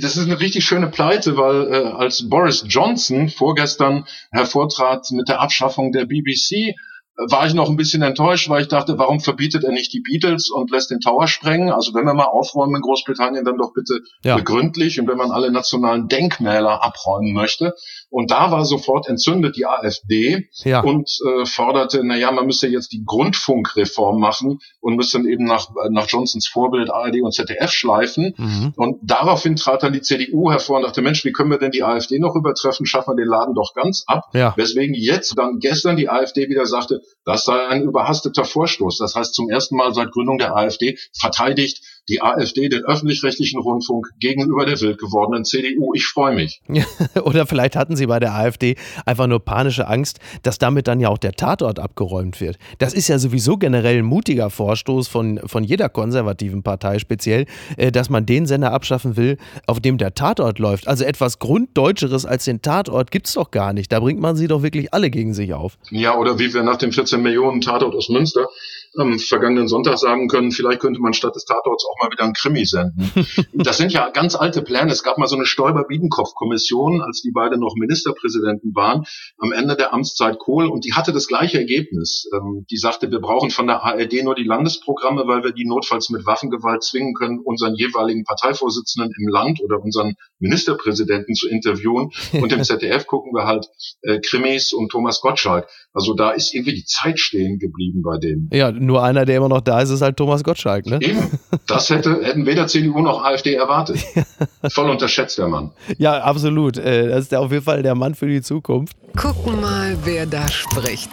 Das 0.00 0.16
ist 0.16 0.26
eine 0.26 0.40
richtig 0.40 0.64
schöne 0.64 0.88
Pleite, 0.88 1.36
weil 1.36 1.72
äh, 1.72 1.86
als 1.88 2.28
Boris 2.28 2.64
Johnson 2.68 3.28
vorgestern 3.28 4.04
hervortrat 4.30 5.10
mit 5.10 5.28
der 5.28 5.40
Abschaffung 5.40 5.92
der 5.92 6.06
BBC, 6.06 6.74
war 7.18 7.46
ich 7.46 7.54
noch 7.54 7.68
ein 7.68 7.76
bisschen 7.76 8.02
enttäuscht, 8.02 8.48
weil 8.48 8.62
ich 8.62 8.68
dachte, 8.68 8.96
warum 8.96 9.18
verbietet 9.18 9.64
er 9.64 9.72
nicht 9.72 9.92
die 9.92 10.00
Beatles 10.00 10.50
und 10.50 10.70
lässt 10.70 10.90
den 10.90 11.00
Tower 11.00 11.26
sprengen? 11.26 11.72
Also 11.72 11.92
wenn 11.92 12.04
wir 12.04 12.14
mal 12.14 12.26
aufräumen 12.26 12.76
in 12.76 12.80
Großbritannien, 12.80 13.44
dann 13.44 13.56
doch 13.56 13.72
bitte 13.74 14.00
ja. 14.22 14.36
begründlich 14.36 15.00
und 15.00 15.08
wenn 15.08 15.16
man 15.16 15.32
alle 15.32 15.50
nationalen 15.50 16.06
Denkmäler 16.06 16.84
abräumen 16.84 17.32
möchte. 17.32 17.74
Und 18.10 18.30
da 18.30 18.50
war 18.50 18.64
sofort 18.64 19.08
entzündet 19.08 19.56
die 19.56 19.66
AfD 19.66 20.48
ja. 20.64 20.80
und 20.80 21.10
äh, 21.26 21.44
forderte, 21.44 22.00
na 22.02 22.16
ja, 22.16 22.32
man 22.32 22.46
müsse 22.46 22.68
jetzt 22.68 22.92
die 22.92 23.04
Grundfunkreform 23.04 24.18
machen 24.18 24.60
und 24.80 24.96
müsste 24.96 25.18
dann 25.18 25.28
eben 25.28 25.44
nach, 25.44 25.68
nach 25.90 26.06
Johnsons 26.08 26.48
Vorbild 26.48 26.90
ARD 26.90 27.20
und 27.22 27.34
ZDF 27.34 27.70
schleifen. 27.70 28.34
Mhm. 28.36 28.72
Und 28.76 28.98
daraufhin 29.02 29.56
trat 29.56 29.82
dann 29.82 29.92
die 29.92 30.00
CDU 30.00 30.50
hervor 30.50 30.78
und 30.78 30.84
dachte, 30.84 31.02
Mensch, 31.02 31.24
wie 31.24 31.32
können 31.32 31.50
wir 31.50 31.58
denn 31.58 31.70
die 31.70 31.82
AfD 31.82 32.18
noch 32.18 32.34
übertreffen? 32.34 32.86
Schaffen 32.86 33.12
wir 33.16 33.24
den 33.24 33.28
Laden 33.28 33.54
doch 33.54 33.74
ganz 33.74 34.04
ab. 34.06 34.24
Ja. 34.32 34.54
Weswegen 34.56 34.94
jetzt 34.94 35.36
dann 35.36 35.58
gestern 35.58 35.96
die 35.96 36.08
AfD 36.08 36.48
wieder 36.48 36.64
sagte, 36.64 37.02
Das 37.24 37.44
sei 37.44 37.66
ein 37.66 37.82
überhasteter 37.82 38.44
Vorstoß. 38.44 38.98
Das 38.98 39.14
heißt, 39.14 39.34
zum 39.34 39.50
ersten 39.50 39.76
Mal 39.76 39.92
seit 39.92 40.12
Gründung 40.12 40.38
der 40.38 40.56
AfD 40.56 40.96
verteidigt 41.12 41.82
die 42.08 42.22
AfD 42.22 42.68
den 42.68 42.84
öffentlich-rechtlichen 42.84 43.60
Rundfunk 43.60 44.08
gegenüber 44.18 44.64
der 44.64 44.80
wild 44.80 44.98
gewordenen 44.98 45.44
CDU. 45.44 45.92
Ich 45.94 46.06
freue 46.06 46.34
mich. 46.34 46.60
Oder 47.22 47.46
vielleicht 47.46 47.76
hatten 47.76 47.96
Sie 47.96 48.06
bei 48.06 48.18
der 48.18 48.34
AfD 48.34 48.76
einfach 49.04 49.26
nur 49.26 49.40
panische 49.40 49.86
Angst, 49.86 50.18
dass 50.42 50.58
damit 50.58 50.88
dann 50.88 51.00
ja 51.00 51.08
auch 51.08 51.18
der 51.18 51.32
Tatort 51.32 51.78
abgeräumt 51.78 52.40
wird. 52.40 52.58
Das 52.78 52.94
ist 52.94 53.08
ja 53.08 53.18
sowieso 53.18 53.56
generell 53.56 53.98
ein 53.98 54.04
mutiger 54.04 54.50
Vorstoß 54.50 55.08
von, 55.08 55.40
von 55.44 55.64
jeder 55.64 55.88
konservativen 55.88 56.62
Partei 56.62 56.98
speziell, 56.98 57.46
äh, 57.76 57.92
dass 57.92 58.10
man 58.10 58.26
den 58.26 58.46
Sender 58.46 58.72
abschaffen 58.72 59.16
will, 59.16 59.36
auf 59.66 59.80
dem 59.80 59.98
der 59.98 60.14
Tatort 60.14 60.58
läuft. 60.58 60.88
Also 60.88 61.04
etwas 61.04 61.38
Grunddeutscheres 61.38 62.24
als 62.24 62.44
den 62.44 62.62
Tatort 62.62 63.10
gibt 63.10 63.26
es 63.26 63.34
doch 63.34 63.50
gar 63.50 63.72
nicht. 63.72 63.92
Da 63.92 64.00
bringt 64.00 64.20
man 64.20 64.36
sie 64.36 64.48
doch 64.48 64.62
wirklich 64.62 64.94
alle 64.94 65.10
gegen 65.10 65.34
sich 65.34 65.52
auf. 65.54 65.78
Ja, 65.90 66.16
oder 66.16 66.38
wie 66.38 66.52
wir 66.52 66.62
nach 66.62 66.76
dem 66.76 66.92
14 66.92 67.22
Millionen 67.22 67.60
Tatort 67.60 67.94
aus 67.94 68.08
Münster 68.08 68.48
am 68.96 69.18
vergangenen 69.18 69.68
Sonntag 69.68 69.98
sagen 69.98 70.28
können, 70.28 70.52
vielleicht 70.52 70.80
könnte 70.80 71.00
man 71.00 71.12
statt 71.12 71.34
des 71.34 71.44
Tatorts 71.44 71.84
auch 71.84 72.02
mal 72.02 72.10
wieder 72.10 72.24
ein 72.24 72.32
Krimi 72.32 72.64
senden. 72.64 73.10
das 73.54 73.76
sind 73.76 73.92
ja 73.92 74.10
ganz 74.10 74.34
alte 74.34 74.62
Pläne. 74.62 74.90
Es 74.92 75.02
gab 75.02 75.18
mal 75.18 75.26
so 75.26 75.36
eine 75.36 75.46
Stoiber-Biedenkopf-Kommission, 75.46 77.02
als 77.02 77.22
die 77.22 77.30
beiden 77.30 77.60
noch 77.60 77.74
Ministerpräsidenten 77.76 78.74
waren, 78.74 79.04
am 79.38 79.52
Ende 79.52 79.76
der 79.76 79.92
Amtszeit 79.92 80.38
Kohl, 80.38 80.66
und 80.66 80.84
die 80.84 80.94
hatte 80.94 81.12
das 81.12 81.26
gleiche 81.26 81.58
Ergebnis. 81.58 82.28
Ähm, 82.34 82.66
die 82.70 82.76
sagte, 82.76 83.10
wir 83.10 83.20
brauchen 83.20 83.50
von 83.50 83.66
der 83.66 83.82
ARD 83.84 84.24
nur 84.24 84.34
die 84.34 84.44
Landesprogramme, 84.44 85.26
weil 85.26 85.44
wir 85.44 85.52
die 85.52 85.66
notfalls 85.66 86.10
mit 86.10 86.26
Waffengewalt 86.26 86.82
zwingen 86.82 87.14
können, 87.14 87.40
unseren 87.40 87.74
jeweiligen 87.74 88.24
Parteivorsitzenden 88.24 89.12
im 89.18 89.28
Land 89.28 89.60
oder 89.60 89.80
unseren 89.82 90.14
Ministerpräsidenten 90.38 91.34
zu 91.34 91.48
interviewen. 91.48 92.10
Und 92.32 92.52
im 92.52 92.62
ZDF 92.64 93.06
gucken 93.06 93.32
wir 93.34 93.46
halt 93.46 93.66
äh, 94.02 94.20
Krimis 94.20 94.72
und 94.72 94.90
Thomas 94.90 95.20
Gottschalk. 95.20 95.68
Also 95.98 96.14
da 96.14 96.30
ist 96.30 96.54
irgendwie 96.54 96.74
die 96.74 96.84
Zeit 96.84 97.18
stehen 97.18 97.58
geblieben 97.58 98.02
bei 98.02 98.18
denen. 98.18 98.48
Ja, 98.52 98.70
nur 98.70 99.02
einer, 99.02 99.24
der 99.24 99.38
immer 99.38 99.48
noch 99.48 99.62
da 99.62 99.80
ist, 99.80 99.90
ist 99.90 100.00
halt 100.00 100.16
Thomas 100.16 100.44
Gottschalk, 100.44 100.86
ne? 100.86 101.00
Eben. 101.02 101.18
Das 101.66 101.90
hätte, 101.90 102.22
hätten 102.22 102.46
weder 102.46 102.68
CDU 102.68 103.00
noch 103.00 103.24
AfD 103.24 103.54
erwartet. 103.54 103.98
Voll 104.70 104.90
unterschätzt 104.90 105.38
der 105.38 105.48
Mann. 105.48 105.72
Ja, 105.98 106.20
absolut. 106.20 106.78
Äh, 106.78 107.08
das 107.08 107.24
ist 107.24 107.34
auf 107.34 107.50
jeden 107.50 107.64
Fall 107.64 107.82
der 107.82 107.96
Mann 107.96 108.14
für 108.14 108.28
die 108.28 108.42
Zukunft. 108.42 108.94
Gucken 109.16 109.60
mal, 109.60 109.96
wer 110.04 110.24
da 110.24 110.46
spricht. 110.46 111.10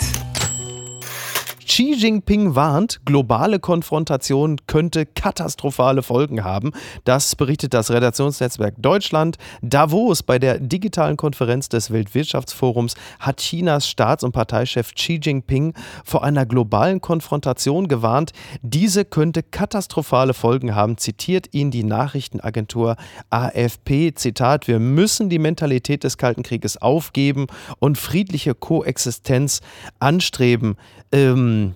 Xi 1.68 1.96
Jinping 1.96 2.54
warnt, 2.54 3.00
globale 3.06 3.60
Konfrontation 3.60 4.58
könnte 4.68 5.08
katastrophale 5.08 6.04
Folgen 6.04 6.44
haben. 6.44 6.72
Das 7.06 7.36
berichtet 7.36 7.74
das 7.74 7.90
Redaktionsnetzwerk 7.90 8.76
Deutschland. 8.78 9.38
Davos 9.64 10.22
bei 10.22 10.38
der 10.38 10.60
digitalen 10.60 11.18
Konferenz 11.18 11.68
des 11.68 11.90
Weltwirtschaftsforums 11.90 12.94
hat 13.20 13.38
Chinas 13.40 13.90
Staats- 13.90 14.24
und 14.24 14.32
Parteichef 14.32 14.94
Xi 14.94 15.20
Jinping 15.22 15.74
vor 16.04 16.24
einer 16.24 16.46
globalen 16.46 17.02
Konfrontation 17.02 17.88
gewarnt. 17.88 18.32
Diese 18.62 19.04
könnte 19.04 19.42
katastrophale 19.42 20.36
Folgen 20.36 20.76
haben, 20.76 21.00
zitiert 21.00 21.48
ihn 21.52 21.72
die 21.72 21.84
Nachrichtenagentur 21.84 22.96
AFP. 23.32 24.14
Zitat: 24.14 24.68
Wir 24.68 24.80
müssen 24.80 25.30
die 25.30 25.40
Mentalität 25.40 26.04
des 26.04 26.20
Kalten 26.20 26.44
Krieges 26.44 26.80
aufgeben 26.80 27.48
und 27.80 27.98
friedliche 27.98 28.54
Koexistenz 28.54 29.62
anstreben. 29.98 30.78
Ähm, 31.16 31.76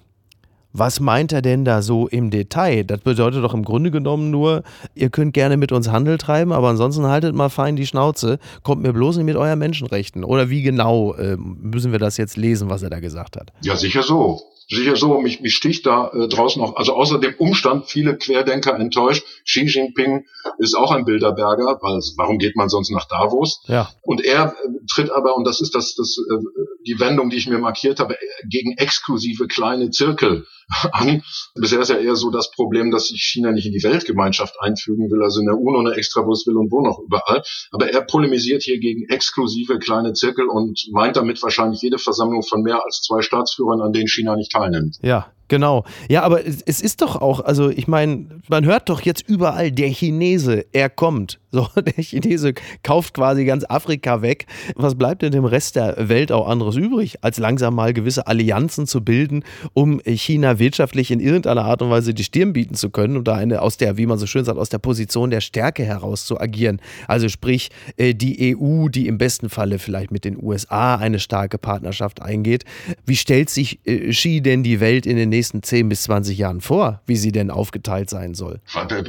was 0.71 0.99
meint 0.99 1.31
er 1.31 1.41
denn 1.41 1.65
da 1.65 1.81
so 1.81 2.07
im 2.07 2.29
Detail? 2.29 2.83
Das 2.83 2.99
bedeutet 2.99 3.43
doch 3.43 3.53
im 3.55 3.63
Grunde 3.63 3.89
genommen 3.89 4.29
nur, 4.29 4.63
ihr 4.93 5.09
könnt 5.09 5.33
gerne 5.33 5.57
mit 5.57 5.71
uns 5.71 5.89
Handel 5.89 6.17
treiben, 6.17 6.51
aber 6.51 6.69
ansonsten 6.69 7.07
haltet 7.07 7.33
mal 7.33 7.49
fein 7.49 7.75
die 7.75 7.87
Schnauze, 7.87 8.37
kommt 8.61 8.83
mir 8.83 8.93
bloß 8.93 9.17
nicht 9.17 9.25
mit 9.25 9.35
euren 9.35 9.57
Menschenrechten. 9.57 10.23
Oder 10.23 10.49
wie 10.49 10.61
genau 10.61 11.13
äh, 11.15 11.37
müssen 11.37 11.91
wir 11.91 11.99
das 11.99 12.17
jetzt 12.17 12.37
lesen, 12.37 12.69
was 12.69 12.83
er 12.83 12.91
da 12.91 12.99
gesagt 12.99 13.35
hat? 13.35 13.51
Ja, 13.61 13.75
sicher 13.75 14.03
so 14.03 14.41
sicher 14.69 14.95
so, 14.95 15.19
mich, 15.19 15.41
mich 15.41 15.55
sticht 15.55 15.85
da 15.85 16.11
äh, 16.13 16.27
draußen 16.27 16.61
auch, 16.61 16.75
also 16.75 16.93
außer 16.93 17.19
dem 17.19 17.35
Umstand, 17.37 17.87
viele 17.87 18.17
Querdenker 18.17 18.75
enttäuscht, 18.75 19.25
Xi 19.45 19.65
Jinping 19.65 20.25
ist 20.59 20.75
auch 20.75 20.91
ein 20.91 21.05
Bilderberger, 21.05 21.79
weil 21.81 21.99
warum 22.17 22.37
geht 22.37 22.55
man 22.55 22.69
sonst 22.69 22.91
nach 22.91 23.05
Davos? 23.05 23.61
Ja. 23.67 23.89
Und 24.01 24.23
er 24.23 24.53
äh, 24.53 24.85
tritt 24.93 25.11
aber, 25.11 25.35
und 25.35 25.45
das 25.45 25.61
ist 25.61 25.73
das, 25.73 25.95
das 25.95 26.17
äh, 26.17 26.37
die 26.85 26.99
Wendung, 26.99 27.29
die 27.29 27.37
ich 27.37 27.47
mir 27.47 27.59
markiert 27.59 27.99
habe, 27.99 28.15
gegen 28.47 28.77
exklusive 28.77 29.47
kleine 29.47 29.89
Zirkel 29.89 30.45
an. 30.91 31.23
Bisher 31.55 31.79
ist 31.79 31.89
ja 31.89 31.97
eher 31.97 32.15
so 32.15 32.29
das 32.31 32.51
Problem, 32.51 32.91
dass 32.91 33.07
sich 33.07 33.21
China 33.21 33.51
nicht 33.51 33.65
in 33.65 33.73
die 33.73 33.83
Weltgemeinschaft 33.83 34.55
einfügen 34.61 35.09
will, 35.09 35.23
also 35.23 35.39
in 35.39 35.47
der 35.47 35.57
UNO 35.57 35.79
eine 35.79 35.93
Extrawurst 35.93 36.47
will 36.47 36.57
und 36.57 36.71
wo 36.71 36.81
noch 36.81 36.99
überall. 36.99 37.43
Aber 37.71 37.89
er 37.89 38.01
polemisiert 38.01 38.63
hier 38.63 38.79
gegen 38.79 39.07
exklusive 39.09 39.79
kleine 39.79 40.13
Zirkel 40.13 40.47
und 40.47 40.87
meint 40.91 41.17
damit 41.17 41.41
wahrscheinlich 41.41 41.81
jede 41.81 41.97
Versammlung 41.97 42.43
von 42.43 42.61
mehr 42.61 42.83
als 42.83 43.01
zwei 43.01 43.21
Staatsführern, 43.21 43.81
an 43.81 43.93
denen 43.93 44.07
China 44.07 44.35
nicht 44.35 44.51
teilnimmt. 44.51 44.97
Ja, 45.01 45.31
Genau. 45.49 45.83
Ja, 46.09 46.21
aber 46.21 46.45
es 46.45 46.79
ist 46.79 47.01
doch 47.01 47.15
auch, 47.15 47.41
also 47.41 47.69
ich 47.69 47.87
meine, 47.87 48.39
man 48.47 48.65
hört 48.65 48.87
doch 48.87 49.01
jetzt 49.01 49.27
überall, 49.27 49.71
der 49.71 49.89
Chinese, 49.89 50.65
er 50.71 50.89
kommt. 50.89 51.39
So, 51.51 51.67
der 51.75 52.03
Chinese 52.03 52.53
kauft 52.83 53.13
quasi 53.13 53.45
ganz 53.45 53.65
Afrika 53.67 54.21
weg. 54.21 54.45
Was 54.75 54.95
bleibt 54.95 55.21
denn 55.21 55.31
dem 55.31 55.45
Rest 55.45 55.75
der 55.75 56.09
Welt 56.09 56.31
auch 56.31 56.47
anderes 56.47 56.75
übrig, 56.75 57.23
als 57.23 57.39
langsam 57.39 57.75
mal 57.75 57.93
gewisse 57.93 58.27
Allianzen 58.27 58.87
zu 58.87 59.03
bilden, 59.03 59.43
um 59.73 59.99
China 60.05 60.59
wirtschaftlich 60.59 61.11
in 61.11 61.19
irgendeiner 61.19 61.65
Art 61.65 61.81
und 61.81 61.89
Weise 61.89 62.13
die 62.13 62.23
Stirn 62.23 62.53
bieten 62.53 62.75
zu 62.75 62.89
können 62.89 63.17
und 63.17 63.27
da 63.27 63.35
eine 63.35 63.61
aus 63.61 63.77
der, 63.77 63.97
wie 63.97 64.05
man 64.05 64.17
so 64.17 64.27
schön 64.27 64.45
sagt, 64.45 64.59
aus 64.59 64.69
der 64.69 64.77
Position 64.77 65.29
der 65.29 65.41
Stärke 65.41 65.83
heraus 65.83 66.25
zu 66.25 66.39
agieren. 66.39 66.81
Also 67.07 67.29
sprich, 67.29 67.69
äh, 67.97 68.13
die 68.13 68.55
EU, 68.55 68.87
die 68.89 69.07
im 69.07 69.17
besten 69.17 69.49
Falle 69.49 69.79
vielleicht 69.79 70.11
mit 70.11 70.25
den 70.25 70.41
USA 70.41 70.95
eine 70.95 71.19
starke 71.19 71.57
Partnerschaft 71.57 72.21
eingeht. 72.21 72.63
Wie 73.05 73.15
stellt 73.15 73.49
sich 73.49 73.79
äh, 73.85 74.09
Xi 74.09 74.41
denn 74.41 74.63
die 74.63 74.79
Welt 74.79 75.05
in 75.05 75.17
den 75.17 75.29
nächsten 75.29 75.63
10 75.63 75.89
bis 75.89 76.03
20 76.03 76.37
Jahren 76.37 76.61
vor, 76.61 77.01
wie 77.05 77.15
sie 77.15 77.31
denn 77.31 77.49
aufgeteilt 77.49 78.09
sein 78.09 78.33
soll? 78.35 78.59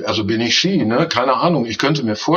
Also 0.06 0.25
bin 0.25 0.40
ich 0.40 0.54
Xi, 0.54 0.78
ne? 0.78 1.06
Keine 1.09 1.35
Ahnung. 1.35 1.66
Ich 1.66 1.78
könnte 1.78 2.02
mir 2.04 2.16
vorstellen, 2.16 2.29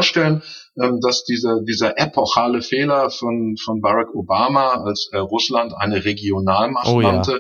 ähm, 0.81 0.99
dass 1.01 1.23
dieser, 1.23 1.61
dieser 1.61 1.97
epochale 1.97 2.61
Fehler 2.61 3.09
von, 3.09 3.55
von 3.57 3.81
Barack 3.81 4.13
Obama, 4.15 4.83
als 4.83 5.09
Russland 5.13 5.73
eine 5.77 6.03
Regionalmacht 6.05 6.87
oh, 6.87 7.01
nannte, 7.01 7.31
ja 7.31 7.39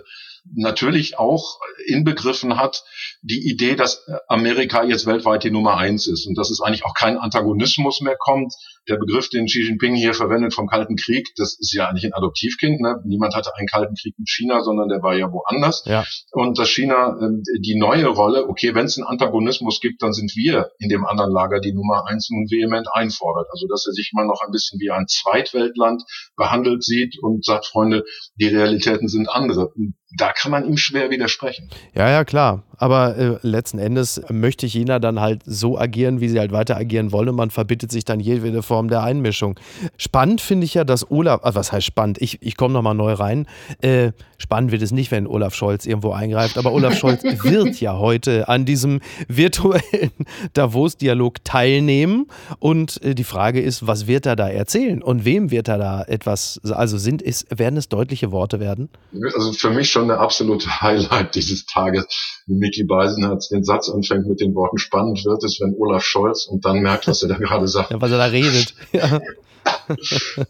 natürlich 0.55 1.17
auch 1.17 1.59
inbegriffen 1.85 2.57
hat, 2.57 2.83
die 3.23 3.49
Idee, 3.49 3.75
dass 3.75 4.05
Amerika 4.27 4.83
jetzt 4.83 5.07
weltweit 5.07 5.45
die 5.45 5.51
Nummer 5.51 5.77
eins 5.77 6.07
ist 6.07 6.27
und 6.27 6.37
dass 6.37 6.51
es 6.51 6.59
eigentlich 6.59 6.83
auch 6.83 6.93
kein 6.93 7.17
Antagonismus 7.17 8.01
mehr 8.01 8.17
kommt. 8.19 8.53
Der 8.89 8.97
Begriff, 8.97 9.29
den 9.29 9.45
Xi 9.45 9.61
Jinping 9.61 9.95
hier 9.95 10.13
verwendet 10.13 10.53
vom 10.53 10.67
Kalten 10.67 10.97
Krieg, 10.97 11.29
das 11.37 11.57
ist 11.57 11.73
ja 11.73 11.87
eigentlich 11.87 12.03
ein 12.03 12.13
Adoptivkind. 12.13 12.81
Ne? 12.81 13.01
Niemand 13.05 13.33
hatte 13.33 13.55
einen 13.55 13.67
Kalten 13.67 13.95
Krieg 13.95 14.13
mit 14.17 14.29
China, 14.29 14.61
sondern 14.61 14.89
der 14.89 15.01
war 15.01 15.15
ja 15.15 15.31
woanders. 15.31 15.83
Ja. 15.85 16.03
Und 16.31 16.59
dass 16.59 16.67
China 16.67 17.17
äh, 17.17 17.59
die 17.61 17.75
neue 17.75 18.07
Rolle, 18.07 18.49
okay, 18.49 18.75
wenn 18.75 18.87
es 18.87 18.97
einen 18.97 19.07
Antagonismus 19.07 19.79
gibt, 19.79 20.03
dann 20.03 20.11
sind 20.11 20.35
wir 20.35 20.71
in 20.79 20.89
dem 20.89 21.05
anderen 21.05 21.31
Lager 21.31 21.61
die 21.61 21.73
Nummer 21.73 22.05
eins 22.05 22.29
nun 22.29 22.47
vehement 22.51 22.89
einfordert. 22.91 23.47
Also 23.51 23.67
dass 23.67 23.87
er 23.87 23.93
sich 23.93 24.11
mal 24.13 24.25
noch 24.25 24.41
ein 24.45 24.51
bisschen 24.51 24.81
wie 24.81 24.91
ein 24.91 25.07
Zweitweltland 25.07 26.03
behandelt 26.35 26.83
sieht 26.83 27.17
und 27.21 27.45
sagt, 27.45 27.67
Freunde, 27.67 28.03
die 28.35 28.47
Realitäten 28.47 29.07
sind 29.07 29.29
andere 29.29 29.71
da 30.17 30.31
kann 30.31 30.51
man 30.51 30.65
ihm 30.65 30.77
schwer 30.77 31.09
widersprechen. 31.09 31.69
Ja, 31.95 32.09
ja, 32.09 32.23
klar. 32.23 32.63
Aber 32.77 33.12
äh, 33.17 33.37
letzten 33.41 33.79
Endes 33.79 34.21
möchte 34.29 34.67
China 34.67 34.99
dann 34.99 35.19
halt 35.19 35.41
so 35.45 35.77
agieren, 35.77 36.21
wie 36.21 36.29
sie 36.29 36.39
halt 36.39 36.51
weiter 36.51 36.77
agieren 36.77 37.11
wollen 37.11 37.29
und 37.29 37.35
man 37.35 37.49
verbittet 37.49 37.91
sich 37.91 38.05
dann 38.05 38.19
jede 38.19 38.61
Form 38.61 38.89
der 38.89 39.03
Einmischung. 39.03 39.59
Spannend 39.97 40.41
finde 40.41 40.65
ich 40.65 40.73
ja, 40.73 40.83
dass 40.83 41.09
Olaf, 41.09 41.41
also 41.43 41.59
was 41.59 41.71
heißt 41.71 41.85
spannend? 41.85 42.21
Ich, 42.21 42.41
ich 42.41 42.57
komme 42.57 42.73
nochmal 42.73 42.95
neu 42.95 43.13
rein. 43.13 43.47
Äh, 43.81 44.11
spannend 44.37 44.71
wird 44.71 44.81
es 44.81 44.91
nicht, 44.91 45.11
wenn 45.11 45.27
Olaf 45.27 45.55
Scholz 45.55 45.85
irgendwo 45.85 46.11
eingreift, 46.11 46.57
aber 46.57 46.73
Olaf 46.73 46.97
Scholz 46.97 47.23
wird 47.43 47.79
ja 47.79 47.97
heute 47.97 48.49
an 48.49 48.65
diesem 48.65 49.01
virtuellen 49.27 50.11
Davos-Dialog 50.53 51.43
teilnehmen 51.43 52.27
und 52.59 53.01
äh, 53.03 53.15
die 53.15 53.23
Frage 53.23 53.61
ist, 53.61 53.87
was 53.87 54.07
wird 54.07 54.25
er 54.25 54.35
da 54.35 54.49
erzählen 54.49 55.01
und 55.01 55.25
wem 55.25 55.51
wird 55.51 55.67
er 55.67 55.77
da 55.77 56.03
etwas, 56.03 56.59
also 56.63 56.97
sind 56.97 57.21
es, 57.21 57.45
werden 57.49 57.77
es 57.77 57.89
deutliche 57.89 58.31
Worte 58.31 58.59
werden? 58.59 58.89
Also 59.35 59.53
für 59.53 59.69
mich 59.69 59.91
schon 59.91 60.03
eine 60.03 60.19
absolute 60.19 60.81
Highlight 60.81 61.35
dieses 61.35 61.65
Tages, 61.65 62.05
Mickey 62.47 62.83
Beisenherz 63.03 63.49
den 63.49 63.63
Satz 63.63 63.89
anfängt 63.89 64.27
mit 64.27 64.39
den 64.39 64.55
Worten, 64.55 64.77
spannend 64.77 65.23
wird 65.25 65.43
es, 65.43 65.59
wenn 65.59 65.75
Olaf 65.77 66.03
Scholz 66.03 66.45
und 66.45 66.65
dann 66.65 66.79
merkt, 66.79 67.07
was 67.07 67.21
er 67.21 67.29
da 67.29 67.37
gerade 67.39 67.67
sagt. 67.67 67.91
Ja, 67.91 68.01
was 68.01 68.11
er 68.11 68.17
da 68.17 68.25
redet. 68.25 68.73
Ja. 68.93 69.19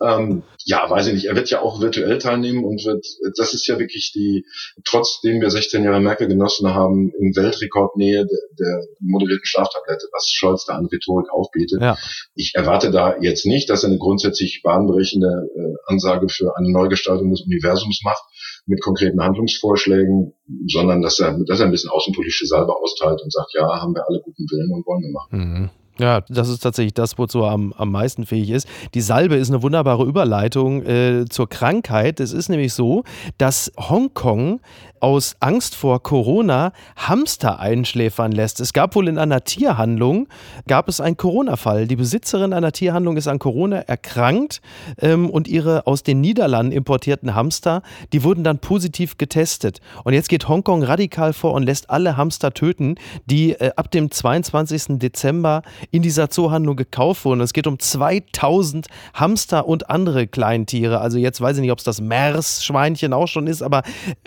ähm, 0.01 0.43
ja, 0.65 0.89
weiß 0.89 1.07
ich 1.07 1.13
nicht. 1.13 1.25
Er 1.25 1.35
wird 1.35 1.49
ja 1.49 1.61
auch 1.61 1.81
virtuell 1.81 2.17
teilnehmen 2.17 2.63
und 2.63 2.83
wird, 2.85 3.05
das 3.37 3.53
ist 3.53 3.67
ja 3.67 3.79
wirklich 3.79 4.11
die, 4.13 4.45
trotzdem 4.85 5.41
wir 5.41 5.49
16 5.49 5.83
Jahre 5.83 5.99
Merkel 5.99 6.27
genossen 6.27 6.73
haben, 6.73 7.11
in 7.19 7.35
Weltrekordnähe 7.35 8.25
der, 8.25 8.39
der 8.59 8.81
moderierten 8.99 9.45
Schlaftablette, 9.45 10.07
was 10.11 10.29
Scholz 10.31 10.65
da 10.65 10.75
an 10.75 10.85
Rhetorik 10.85 11.31
aufbietet. 11.31 11.81
Ja. 11.81 11.97
Ich 12.35 12.53
erwarte 12.53 12.91
da 12.91 13.15
jetzt 13.21 13.45
nicht, 13.45 13.69
dass 13.69 13.83
er 13.83 13.89
eine 13.89 13.97
grundsätzlich 13.97 14.61
bahnbrechende 14.63 15.49
äh, 15.55 15.91
Ansage 15.91 16.27
für 16.29 16.55
eine 16.57 16.71
Neugestaltung 16.71 17.31
des 17.31 17.41
Universums 17.41 18.01
macht 18.03 18.23
mit 18.65 18.81
konkreten 18.81 19.21
Handlungsvorschlägen, 19.21 20.33
sondern 20.67 21.01
dass 21.01 21.19
er, 21.19 21.37
dass 21.47 21.59
er 21.59 21.65
ein 21.65 21.71
bisschen 21.71 21.89
außenpolitische 21.89 22.45
Salbe 22.45 22.73
austeilt 22.75 23.21
und 23.21 23.31
sagt, 23.31 23.53
ja, 23.53 23.67
haben 23.81 23.93
wir 23.93 24.07
alle 24.07 24.21
guten 24.23 24.43
Willen 24.49 24.71
und 24.71 24.85
wollen 24.85 25.01
wir 25.01 25.11
machen. 25.11 25.61
Mhm. 25.61 25.69
Ja, 25.99 26.21
das 26.21 26.49
ist 26.49 26.59
tatsächlich 26.59 26.95
das, 26.95 27.19
wozu 27.19 27.41
er 27.41 27.51
am, 27.51 27.71
am 27.73 27.91
meisten 27.91 28.25
fähig 28.25 28.49
ist. 28.49 28.67
Die 28.95 29.01
Salbe 29.01 29.35
ist 29.35 29.49
eine 29.49 29.61
wunderbare 29.61 30.05
Überleitung 30.05 30.83
äh, 30.83 31.25
zur 31.29 31.47
Krankheit. 31.47 32.19
Es 32.19 32.33
ist 32.33 32.49
nämlich 32.49 32.73
so, 32.73 33.03
dass 33.37 33.71
Hongkong 33.77 34.59
aus 35.03 35.35
Angst 35.41 35.75
vor 35.75 36.01
Corona 36.01 36.71
Hamster 36.95 37.59
einschläfern 37.59 38.31
lässt. 38.31 38.61
Es 38.61 38.71
gab 38.71 38.95
wohl 38.95 39.09
in 39.09 39.17
einer 39.17 39.43
Tierhandlung, 39.43 40.29
gab 40.65 40.87
es 40.87 41.01
einen 41.01 41.17
Corona-Fall. 41.17 41.87
Die 41.87 41.97
Besitzerin 41.97 42.53
einer 42.53 42.71
Tierhandlung 42.71 43.17
ist 43.17 43.27
an 43.27 43.37
Corona 43.37 43.79
erkrankt 43.79 44.61
ähm, 45.01 45.29
und 45.29 45.49
ihre 45.49 45.87
aus 45.87 46.03
den 46.03 46.21
Niederlanden 46.21 46.71
importierten 46.71 47.35
Hamster, 47.35 47.81
die 48.13 48.23
wurden 48.23 48.45
dann 48.45 48.59
positiv 48.59 49.17
getestet. 49.17 49.81
Und 50.05 50.13
jetzt 50.13 50.29
geht 50.29 50.47
Hongkong 50.47 50.83
radikal 50.83 51.33
vor 51.33 51.51
und 51.51 51.63
lässt 51.63 51.89
alle 51.89 52.15
Hamster 52.15 52.53
töten, 52.53 52.95
die 53.25 53.51
äh, 53.51 53.71
ab 53.75 53.91
dem 53.91 54.09
22. 54.09 54.99
Dezember 54.99 55.63
in 55.91 56.01
dieser 56.01 56.29
Zoohandlung 56.29 56.77
gekauft 56.77 57.25
wurden. 57.25 57.41
Es 57.41 57.51
geht 57.51 57.67
um 57.67 57.77
2000 57.77 58.87
Hamster 59.13 59.67
und 59.67 59.89
andere 59.89 60.27
Kleintiere. 60.27 61.01
Also 61.01 61.17
jetzt 61.17 61.41
weiß 61.41 61.57
ich 61.57 61.61
nicht, 61.61 61.73
ob 61.73 61.79
es 61.79 61.83
das 61.83 61.99
Meeresschweinchen 61.99 63.11
auch 63.11 63.27
schon 63.27 63.47
ist, 63.47 63.61
aber 63.61 63.83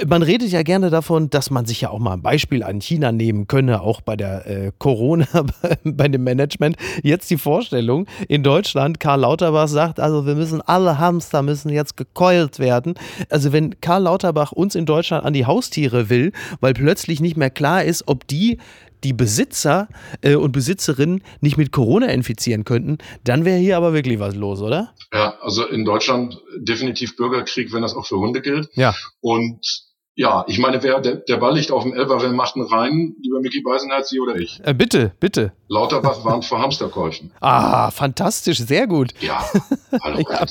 man 0.06 0.20
redet 0.20 0.50
ja 0.50 0.65
gerne 0.66 0.90
davon, 0.90 1.30
dass 1.30 1.50
man 1.50 1.64
sich 1.64 1.80
ja 1.80 1.90
auch 1.90 1.98
mal 1.98 2.12
ein 2.12 2.20
Beispiel 2.20 2.62
an 2.62 2.80
China 2.82 3.12
nehmen 3.12 3.46
könne, 3.46 3.80
auch 3.80 4.02
bei 4.02 4.16
der 4.16 4.46
äh, 4.46 4.72
Corona, 4.78 5.26
bei 5.84 6.08
dem 6.08 6.24
Management. 6.24 6.76
Jetzt 7.02 7.30
die 7.30 7.38
Vorstellung, 7.38 8.06
in 8.28 8.42
Deutschland, 8.42 9.00
Karl 9.00 9.20
Lauterbach 9.20 9.68
sagt, 9.68 9.98
also 9.98 10.26
wir 10.26 10.34
müssen 10.34 10.60
alle 10.60 10.98
Hamster 10.98 11.42
müssen 11.42 11.70
jetzt 11.70 11.96
gekeult 11.96 12.58
werden. 12.58 12.94
Also 13.30 13.52
wenn 13.52 13.80
Karl 13.80 14.02
Lauterbach 14.02 14.52
uns 14.52 14.74
in 14.74 14.84
Deutschland 14.84 15.24
an 15.24 15.32
die 15.32 15.46
Haustiere 15.46 16.10
will, 16.10 16.32
weil 16.60 16.74
plötzlich 16.74 17.20
nicht 17.20 17.38
mehr 17.38 17.50
klar 17.50 17.82
ist, 17.82 18.06
ob 18.06 18.26
die 18.26 18.58
die 19.04 19.12
Besitzer 19.12 19.88
äh, 20.20 20.34
und 20.34 20.52
Besitzerinnen 20.52 21.22
nicht 21.40 21.56
mit 21.56 21.70
Corona 21.70 22.08
infizieren 22.08 22.64
könnten, 22.64 22.98
dann 23.24 23.44
wäre 23.44 23.58
hier 23.58 23.76
aber 23.76 23.92
wirklich 23.92 24.18
was 24.18 24.34
los, 24.34 24.60
oder? 24.60 24.94
Ja, 25.12 25.34
also 25.40 25.64
in 25.66 25.84
Deutschland 25.84 26.40
definitiv 26.58 27.16
Bürgerkrieg, 27.16 27.72
wenn 27.72 27.82
das 27.82 27.94
auch 27.94 28.06
für 28.06 28.16
Hunde 28.16 28.40
gilt. 28.40 28.68
Ja. 28.74 28.94
Und 29.20 29.85
ja, 30.16 30.44
ich 30.48 30.58
meine, 30.58 30.82
wer, 30.82 31.00
der, 31.00 31.16
der 31.16 31.36
Ball 31.36 31.54
liegt 31.54 31.70
auf 31.70 31.82
dem 31.82 31.92
Elfer, 31.92 32.20
wer 32.22 32.32
macht 32.32 32.56
einen 32.56 32.66
rein? 32.66 33.14
Lieber 33.20 33.40
Micky 33.40 33.60
Beisenherz, 33.60 34.08
Sie 34.08 34.18
oder 34.18 34.34
ich? 34.36 34.60
Äh, 34.64 34.72
bitte, 34.72 35.12
bitte. 35.20 35.52
Lauterbach 35.68 36.24
warnt 36.24 36.46
vor 36.46 36.60
Hamsterkäufen. 36.60 37.32
Ah, 37.40 37.90
fantastisch, 37.90 38.58
sehr 38.58 38.86
gut. 38.86 39.12
Ja, 39.20 39.44
hallo. 40.02 40.24
Ja. 40.28 40.46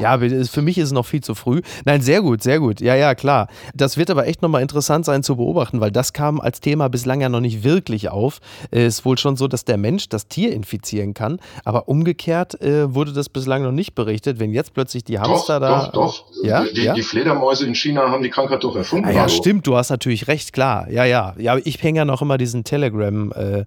Ja, 0.00 0.18
für 0.18 0.62
mich 0.62 0.78
ist 0.78 0.86
es 0.86 0.92
noch 0.92 1.06
viel 1.06 1.22
zu 1.22 1.34
früh. 1.34 1.60
Nein, 1.84 2.00
sehr 2.00 2.22
gut, 2.22 2.42
sehr 2.42 2.60
gut. 2.60 2.80
Ja, 2.80 2.94
ja, 2.94 3.14
klar. 3.14 3.48
Das 3.74 3.96
wird 3.96 4.10
aber 4.10 4.26
echt 4.26 4.42
nochmal 4.42 4.62
interessant 4.62 5.04
sein 5.04 5.22
zu 5.22 5.36
beobachten, 5.36 5.80
weil 5.80 5.90
das 5.90 6.12
kam 6.12 6.40
als 6.40 6.60
Thema 6.60 6.88
bislang 6.88 7.20
ja 7.20 7.28
noch 7.28 7.40
nicht 7.40 7.64
wirklich 7.64 8.08
auf. 8.08 8.40
Es 8.70 8.98
ist 8.98 9.04
wohl 9.04 9.18
schon 9.18 9.36
so, 9.36 9.48
dass 9.48 9.64
der 9.64 9.76
Mensch 9.76 10.08
das 10.08 10.28
Tier 10.28 10.52
infizieren 10.52 11.14
kann, 11.14 11.40
aber 11.64 11.88
umgekehrt 11.88 12.60
äh, 12.60 12.94
wurde 12.94 13.12
das 13.12 13.28
bislang 13.28 13.62
noch 13.62 13.72
nicht 13.72 13.94
berichtet. 13.94 14.38
Wenn 14.38 14.52
jetzt 14.52 14.74
plötzlich 14.74 15.04
die 15.04 15.18
Hamster 15.18 15.60
doch, 15.60 15.68
da. 15.68 15.90
Doch, 15.90 15.92
doch. 15.92 16.44
Ja? 16.44 16.64
Die, 16.64 16.82
ja? 16.82 16.94
die 16.94 17.02
Fledermäuse 17.02 17.66
in 17.66 17.74
China 17.74 18.10
haben 18.10 18.22
die 18.22 18.30
Krankheit 18.30 18.62
doch 18.62 18.76
erfunden. 18.76 19.06
Ah, 19.06 19.10
ja, 19.10 19.20
hallo. 19.22 19.30
stimmt, 19.30 19.66
du 19.66 19.76
hast 19.76 19.90
natürlich 19.90 20.28
recht, 20.28 20.52
klar. 20.52 20.88
Ja, 20.90 21.04
ja. 21.04 21.34
Ja, 21.38 21.56
ich 21.56 21.82
hänge 21.82 21.98
ja 21.98 22.04
noch 22.04 22.22
immer 22.22 22.38
diesen 22.38 22.64
Telegram-Ursprüngen 22.64 23.32
äh, 23.32 23.64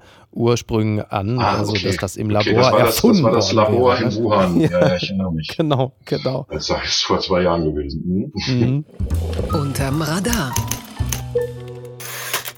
an, 1.09 1.39
Ah, 1.39 1.57
also 1.59 1.71
okay. 1.73 1.87
dass 1.87 1.97
das 1.97 2.15
im 2.15 2.33
Okay, 2.33 2.51
Labor 2.51 2.61
das 2.63 2.71
war 2.71 2.79
das, 2.79 2.95
erfunden 2.95 3.23
das 3.23 3.23
war 3.23 3.31
das 3.33 3.53
Labor 3.53 3.93
wäre, 3.99 4.03
in 4.03 4.09
ne? 4.09 4.23
Wuhan. 4.23 4.59
Ja. 4.61 4.69
Ja, 4.87 4.95
ich 4.95 5.09
erinnere 5.09 5.31
mich. 5.33 5.47
Genau, 5.57 5.93
genau. 6.05 6.47
Das 6.49 6.69
ist 6.69 7.03
vor 7.03 7.19
zwei 7.19 7.41
Jahren 7.43 7.65
gewesen. 7.65 8.31
Hm? 8.45 8.59
Mhm. 8.59 8.85
Unterm 9.53 10.01
Radar. 10.01 10.53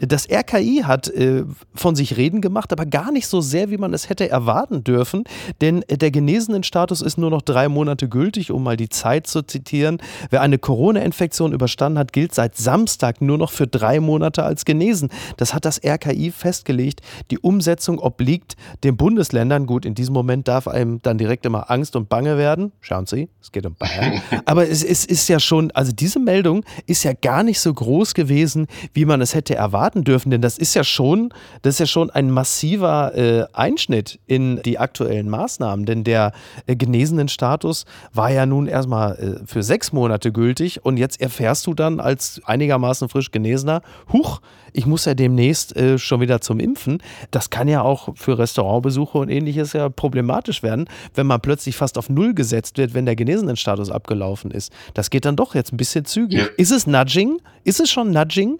Das 0.08 0.28
RKI 0.30 0.84
hat 0.86 1.08
äh, 1.08 1.46
von 1.74 1.96
sich 1.96 2.18
reden 2.18 2.42
gemacht, 2.42 2.72
aber 2.72 2.86
gar 2.86 3.12
nicht 3.12 3.28
so 3.28 3.42
sehr, 3.42 3.70
wie 3.70 3.78
man 3.78 3.94
es 3.94 4.10
hätte 4.10 4.30
erwarten 4.30 4.84
dürfen, 4.84 5.24
denn 5.62 5.84
äh, 5.84 5.98
der 5.98 6.12
Genesenenstatus 6.12 7.02
ist 7.02 7.18
nur 7.18 7.30
noch 7.30 7.42
drei 7.42 7.70
Monate 7.70 8.10
gültig, 8.10 8.52
um 8.52 8.64
mal 8.64 8.76
die 8.76 8.90
Zeit 8.90 9.28
zu 9.28 9.44
zitieren. 9.44 10.02
Wer 10.30 10.42
eine 10.42 10.58
Corona-Infektion 10.58 11.54
überstanden 11.54 12.00
hat, 12.00 12.12
gilt 12.12 12.34
seit 12.36 12.58
Samstag 12.58 13.22
nur 13.22 13.38
noch 13.38 13.52
für 13.52 13.68
drei 13.68 14.00
Monate 14.00 14.44
als 14.44 14.66
genesen. 14.66 15.10
Das 15.38 15.54
hat 15.54 15.66
das 15.66 15.82
RKI 15.84 16.32
festgelegt. 16.32 17.02
Die 17.32 17.40
Umsetzung 17.40 18.00
obliegt 18.00 18.56
den 18.84 18.98
Bundesländern. 18.98 19.66
Gut, 19.66 19.86
in 19.86 19.96
diesem 19.96 20.14
Moment 20.14 20.48
darf 20.48 20.68
einem 20.68 21.02
dann 21.02 21.18
direkt 21.18 21.46
immer 21.46 21.72
Angst 21.72 21.96
und 21.96 22.10
Bange 22.10 22.38
werden. 22.38 22.72
Schauen 22.82 23.06
Sie, 23.06 23.30
es 23.42 23.52
geht 23.52 23.66
um 23.66 23.76
Bayern. 23.76 24.22
Aber 24.46 24.68
es, 24.68 24.84
es 24.84 25.06
ist 25.06 25.30
ja 25.30 25.40
schon, 25.40 25.72
also 25.72 25.92
diese 25.92 26.20
Meldung 26.20 26.66
ist 26.88 27.04
ja 27.04 27.14
gar 27.14 27.44
nicht 27.44 27.60
so 27.60 27.74
groß 27.74 28.14
gewesen, 28.14 28.68
wie 28.94 29.06
man 29.06 29.22
es 29.22 29.34
hätte 29.34 29.54
erwarten 29.94 30.04
dürfen, 30.04 30.32
denn 30.32 30.42
das 30.42 30.58
ist 30.58 30.74
ja 30.74 30.84
schon, 30.84 31.34
das 31.62 31.76
ist 31.76 31.80
ja 31.80 31.86
schon 31.86 32.10
ein 32.10 32.32
massiver 32.32 33.16
äh, 33.16 33.46
Einschnitt 33.54 34.20
in 34.28 34.62
die 34.64 34.80
aktuellen 34.80 35.30
Maßnahmen, 35.30 35.86
denn 35.86 36.04
der 36.04 36.34
äh, 36.66 36.76
genesenen 36.76 37.28
Status 37.28 37.86
war 38.14 38.32
ja 38.32 38.46
nun 38.46 38.68
erstmal 38.68 39.16
äh, 39.16 39.46
für 39.46 39.64
sechs 39.64 39.94
Monate 39.94 40.32
gültig 40.32 40.84
und 40.84 40.98
jetzt 40.98 41.22
erfährst 41.22 41.68
du 41.68 41.74
dann 41.74 42.00
als 42.00 42.42
einigermaßen 42.46 43.10
frisch 43.10 43.32
Genesener, 43.32 43.82
huch, 44.12 44.42
ich 44.76 44.88
muss 44.88 45.06
ja 45.06 45.14
demnächst 45.14 45.76
äh, 45.76 46.00
schon 46.00 46.20
wieder 46.20 46.42
zum 46.42 46.60
Impfen. 46.60 46.98
Das 47.30 47.52
kann 47.52 47.68
ja 47.68 47.84
auch 47.84 48.10
für 48.16 48.40
Restaurantbesuche 48.40 49.20
und 49.20 49.30
ähnliches 49.30 49.74
ja 49.74 49.90
problematisch 49.90 50.64
werden, 50.64 50.90
wenn 51.14 51.28
man 51.28 51.40
plötzlich 51.42 51.76
fast 51.76 51.96
auf 52.00 52.10
Null 52.10 52.34
gesetzt 52.34 52.80
wird, 52.80 52.96
wenn 52.96 53.06
der 53.06 53.16
Genesenenstatus 53.16 53.92
abgelaufen 53.92 54.50
ist. 54.50 54.74
Das 54.96 55.12
geht 55.12 55.26
dann 55.26 55.36
doch 55.36 55.54
jetzt 55.54 55.74
ein 55.74 55.78
bisschen 55.78 56.06
zügig. 56.06 56.40
Ja. 56.40 56.48
Ist 56.58 56.72
es 56.72 56.88
Nudging? 56.88 57.40
Ist 57.64 57.80
es 57.80 57.92
schon 57.92 58.10
Nudging? 58.12 58.58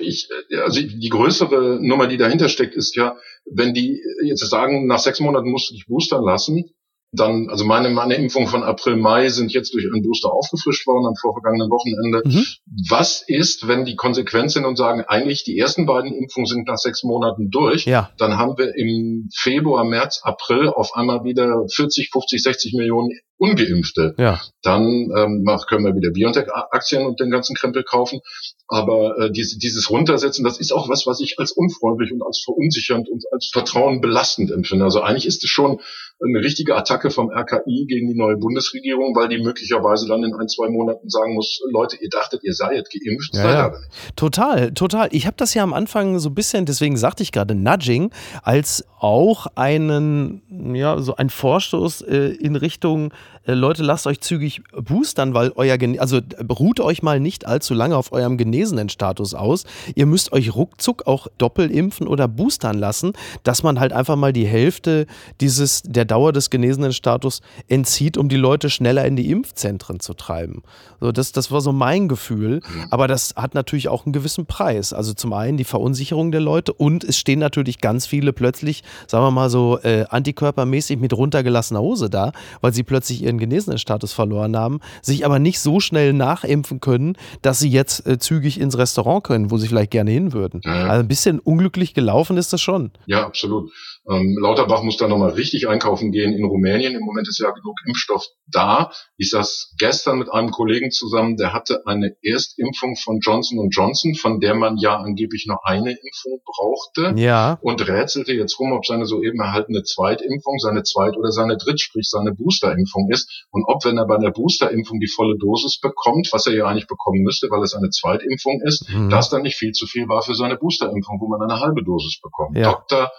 Ich, 0.00 0.28
äh, 0.50 0.56
also 0.58 0.80
die 0.80 1.08
größere 1.08 1.78
Nummer, 1.80 2.06
die 2.06 2.16
dahinter 2.16 2.48
steckt, 2.48 2.74
ist 2.74 2.96
ja, 2.96 3.16
wenn 3.50 3.74
die 3.74 4.00
jetzt 4.24 4.48
sagen, 4.48 4.86
nach 4.86 4.98
sechs 4.98 5.20
Monaten 5.20 5.50
musst 5.50 5.70
du 5.70 5.74
dich 5.74 5.86
boostern 5.86 6.24
lassen, 6.24 6.70
dann, 7.12 7.48
also 7.48 7.64
meine, 7.64 7.88
meine 7.88 8.16
Impfung 8.16 8.48
von 8.48 8.62
April, 8.62 8.96
Mai 8.96 9.30
sind 9.30 9.52
jetzt 9.52 9.72
durch 9.72 9.86
einen 9.86 10.02
Booster 10.02 10.30
aufgefrischt 10.30 10.86
worden 10.86 11.06
am 11.06 11.14
vorvergangenen 11.16 11.70
Wochenende. 11.70 12.22
Mhm. 12.24 12.44
Was 12.90 13.24
ist, 13.26 13.66
wenn 13.66 13.86
die 13.86 13.96
konsequent 13.96 14.50
sind 14.50 14.66
und 14.66 14.76
sagen, 14.76 15.04
eigentlich 15.08 15.42
die 15.42 15.58
ersten 15.58 15.86
beiden 15.86 16.12
Impfungen 16.12 16.46
sind 16.46 16.68
nach 16.68 16.76
sechs 16.76 17.04
Monaten 17.04 17.50
durch? 17.50 17.86
Ja. 17.86 18.10
Dann 18.18 18.36
haben 18.36 18.58
wir 18.58 18.74
im 18.76 19.30
Februar, 19.34 19.84
März, 19.84 20.20
April 20.22 20.68
auf 20.68 20.94
einmal 20.94 21.24
wieder 21.24 21.64
40, 21.74 22.10
50, 22.12 22.42
60 22.42 22.74
Millionen 22.74 23.10
Ungeimpfte. 23.38 24.14
Ja. 24.18 24.40
Dann 24.62 25.10
ähm, 25.16 25.46
können 25.68 25.84
wir 25.84 25.94
wieder 25.94 26.10
Biontech-Aktien 26.10 27.06
und 27.06 27.20
den 27.20 27.30
ganzen 27.30 27.54
Krempel 27.56 27.84
kaufen. 27.84 28.20
Aber 28.66 29.18
äh, 29.18 29.30
diese, 29.30 29.58
dieses 29.58 29.88
Runtersetzen, 29.90 30.44
das 30.44 30.60
ist 30.60 30.72
auch 30.72 30.88
was, 30.88 31.06
was 31.06 31.20
ich 31.20 31.38
als 31.38 31.52
unfreundlich 31.52 32.12
und 32.12 32.22
als 32.22 32.42
verunsichernd 32.44 33.08
und 33.08 33.24
als 33.32 33.48
Vertrauen 33.50 34.00
belastend 34.00 34.50
empfinde. 34.50 34.84
Also 34.84 35.00
eigentlich 35.00 35.26
ist 35.26 35.42
es 35.42 35.48
schon 35.48 35.80
eine 36.22 36.40
richtige 36.40 36.76
Attacke 36.76 37.10
vom 37.10 37.30
RKI 37.30 37.86
gegen 37.88 38.08
die 38.08 38.18
neue 38.18 38.36
Bundesregierung, 38.36 39.14
weil 39.14 39.28
die 39.28 39.38
möglicherweise 39.38 40.08
dann 40.08 40.24
in 40.24 40.34
ein, 40.34 40.48
zwei 40.48 40.68
Monaten 40.68 41.08
sagen 41.08 41.34
muss, 41.34 41.60
Leute, 41.70 41.96
ihr 42.00 42.08
dachtet, 42.08 42.42
ihr 42.42 42.54
seid 42.54 42.88
geimpft, 42.90 43.34
Ja, 43.34 43.42
seid 43.42 43.54
ja. 43.54 43.64
aber 43.66 43.78
nicht. 43.78 44.16
Total, 44.16 44.72
total. 44.72 45.08
Ich 45.12 45.26
habe 45.26 45.36
das 45.36 45.54
ja 45.54 45.62
am 45.62 45.72
Anfang 45.72 46.18
so 46.18 46.28
ein 46.30 46.34
bisschen, 46.34 46.66
deswegen 46.66 46.96
sagte 46.96 47.22
ich 47.22 47.32
gerade 47.32 47.54
Nudging, 47.54 48.10
als 48.42 48.84
auch 48.98 49.46
einen, 49.54 50.74
ja, 50.74 51.00
so 51.00 51.14
ein 51.16 51.30
Vorstoß 51.30 52.02
äh, 52.02 52.34
in 52.34 52.56
Richtung, 52.56 53.12
Leute, 53.54 53.82
lasst 53.82 54.06
euch 54.06 54.20
zügig 54.20 54.62
boostern, 54.76 55.32
weil 55.32 55.52
euer, 55.54 55.78
Gene 55.78 55.98
also 56.00 56.20
ruht 56.50 56.80
euch 56.80 57.02
mal 57.02 57.18
nicht 57.18 57.46
allzu 57.46 57.72
lange 57.72 57.96
auf 57.96 58.12
eurem 58.12 58.36
genesenen 58.36 58.90
Status 58.90 59.32
aus. 59.32 59.64
Ihr 59.94 60.04
müsst 60.04 60.32
euch 60.32 60.54
ruckzuck 60.54 61.06
auch 61.06 61.28
doppelimpfen 61.38 62.06
oder 62.06 62.28
boostern 62.28 62.76
lassen, 62.76 63.12
dass 63.44 63.62
man 63.62 63.80
halt 63.80 63.94
einfach 63.94 64.16
mal 64.16 64.34
die 64.34 64.46
Hälfte 64.46 65.06
dieses, 65.40 65.82
der 65.82 66.04
Dauer 66.04 66.32
des 66.32 66.50
genesenen 66.50 66.92
Status 66.92 67.40
entzieht, 67.68 68.18
um 68.18 68.28
die 68.28 68.36
Leute 68.36 68.68
schneller 68.68 69.06
in 69.06 69.16
die 69.16 69.30
Impfzentren 69.30 70.00
zu 70.00 70.12
treiben. 70.12 70.62
So, 71.00 71.10
das, 71.12 71.32
das 71.32 71.50
war 71.50 71.62
so 71.62 71.72
mein 71.72 72.08
Gefühl. 72.08 72.60
Aber 72.90 73.08
das 73.08 73.34
hat 73.36 73.54
natürlich 73.54 73.88
auch 73.88 74.04
einen 74.04 74.12
gewissen 74.12 74.44
Preis. 74.46 74.92
Also 74.92 75.14
zum 75.14 75.32
einen 75.32 75.56
die 75.56 75.64
Verunsicherung 75.64 76.32
der 76.32 76.40
Leute 76.40 76.72
und 76.72 77.02
es 77.02 77.16
stehen 77.16 77.38
natürlich 77.38 77.80
ganz 77.80 78.06
viele 78.06 78.32
plötzlich, 78.32 78.82
sagen 79.06 79.24
wir 79.24 79.30
mal 79.30 79.48
so, 79.48 79.78
äh, 79.82 80.04
antikörpermäßig 80.10 80.98
mit 80.98 81.14
runtergelassener 81.14 81.80
Hose 81.80 82.10
da, 82.10 82.32
weil 82.60 82.74
sie 82.74 82.82
plötzlich 82.82 83.17
ihren 83.22 83.38
genesenen 83.38 83.78
Status 83.78 84.12
verloren 84.12 84.56
haben, 84.56 84.80
sich 85.02 85.24
aber 85.24 85.38
nicht 85.38 85.60
so 85.60 85.80
schnell 85.80 86.12
nachimpfen 86.12 86.80
können, 86.80 87.16
dass 87.42 87.58
sie 87.58 87.70
jetzt 87.70 88.06
äh, 88.06 88.18
zügig 88.18 88.60
ins 88.60 88.78
Restaurant 88.78 89.24
können, 89.24 89.50
wo 89.50 89.58
sie 89.58 89.68
vielleicht 89.68 89.90
gerne 89.90 90.10
hin 90.10 90.32
würden. 90.32 90.60
Ja. 90.64 90.88
Also 90.88 91.00
ein 91.00 91.08
bisschen 91.08 91.38
unglücklich 91.38 91.94
gelaufen 91.94 92.36
ist 92.36 92.52
das 92.52 92.60
schon. 92.60 92.92
Ja, 93.06 93.26
absolut. 93.26 93.70
Ähm, 94.10 94.36
Lauterbach 94.40 94.82
muss 94.82 94.96
da 94.96 95.08
nochmal 95.08 95.30
richtig 95.30 95.68
einkaufen 95.68 96.12
gehen 96.12 96.32
in 96.32 96.44
Rumänien. 96.44 96.94
Im 96.94 97.02
Moment 97.02 97.28
ist 97.28 97.38
ja 97.38 97.50
genug 97.50 97.76
Impfstoff 97.86 98.24
da. 98.46 98.90
Ich 99.16 99.30
saß 99.30 99.74
gestern 99.78 100.18
mit 100.18 100.32
einem 100.32 100.50
Kollegen 100.50 100.90
zusammen, 100.90 101.36
der 101.36 101.52
hatte 101.52 101.82
eine 101.86 102.16
Erstimpfung 102.22 102.96
von 102.96 103.20
Johnson 103.20 103.68
Johnson, 103.70 104.14
von 104.14 104.40
der 104.40 104.54
man 104.54 104.76
ja 104.78 104.96
angeblich 104.96 105.46
nur 105.46 105.66
eine 105.66 105.90
Impfung 105.90 106.40
brauchte. 106.44 107.20
Ja. 107.20 107.58
Und 107.62 107.86
rätselte 107.86 108.32
jetzt 108.32 108.58
rum, 108.58 108.72
ob 108.72 108.86
seine 108.86 109.06
soeben 109.06 109.40
erhaltene 109.40 109.82
Zweitimpfung 109.82 110.58
seine 110.58 110.82
Zweit- 110.82 111.16
oder 111.16 111.30
seine 111.30 111.56
Dritt-, 111.56 111.80
sprich 111.80 112.08
seine 112.08 112.32
Boosterimpfung 112.32 113.10
ist. 113.10 113.46
und 113.50 113.64
ob, 113.66 113.84
wenn 113.84 113.98
er 113.98 114.06
bei 114.06 114.16
einer 114.16 114.30
Boosterimpfung 114.30 115.00
die 115.00 115.08
volle 115.08 115.36
Dosis 115.38 115.80
bekommt, 115.80 116.28
was 116.32 116.46
er 116.46 116.54
ja 116.54 116.66
eigentlich 116.66 116.86
bekommen 116.86 117.22
müsste, 117.22 117.48
weil 117.50 117.62
es 117.62 117.74
eine 117.74 117.90
Zweitimpfung 117.90 118.60
ist, 118.64 118.88
mhm. 118.88 119.10
das 119.10 119.30
dann 119.30 119.42
nicht 119.42 119.56
viel 119.56 119.72
zu 119.72 119.86
viel 119.86 120.08
war 120.08 120.22
für 120.22 120.34
seine 120.34 120.56
Boosterimpfung, 120.56 121.20
wo 121.20 121.28
man 121.28 121.42
eine 121.42 121.60
halbe 121.60 121.82
Dosis 121.84 122.20
bekommt. 122.20 122.56
Ja. 122.56 122.72
Doktor, 122.72 123.10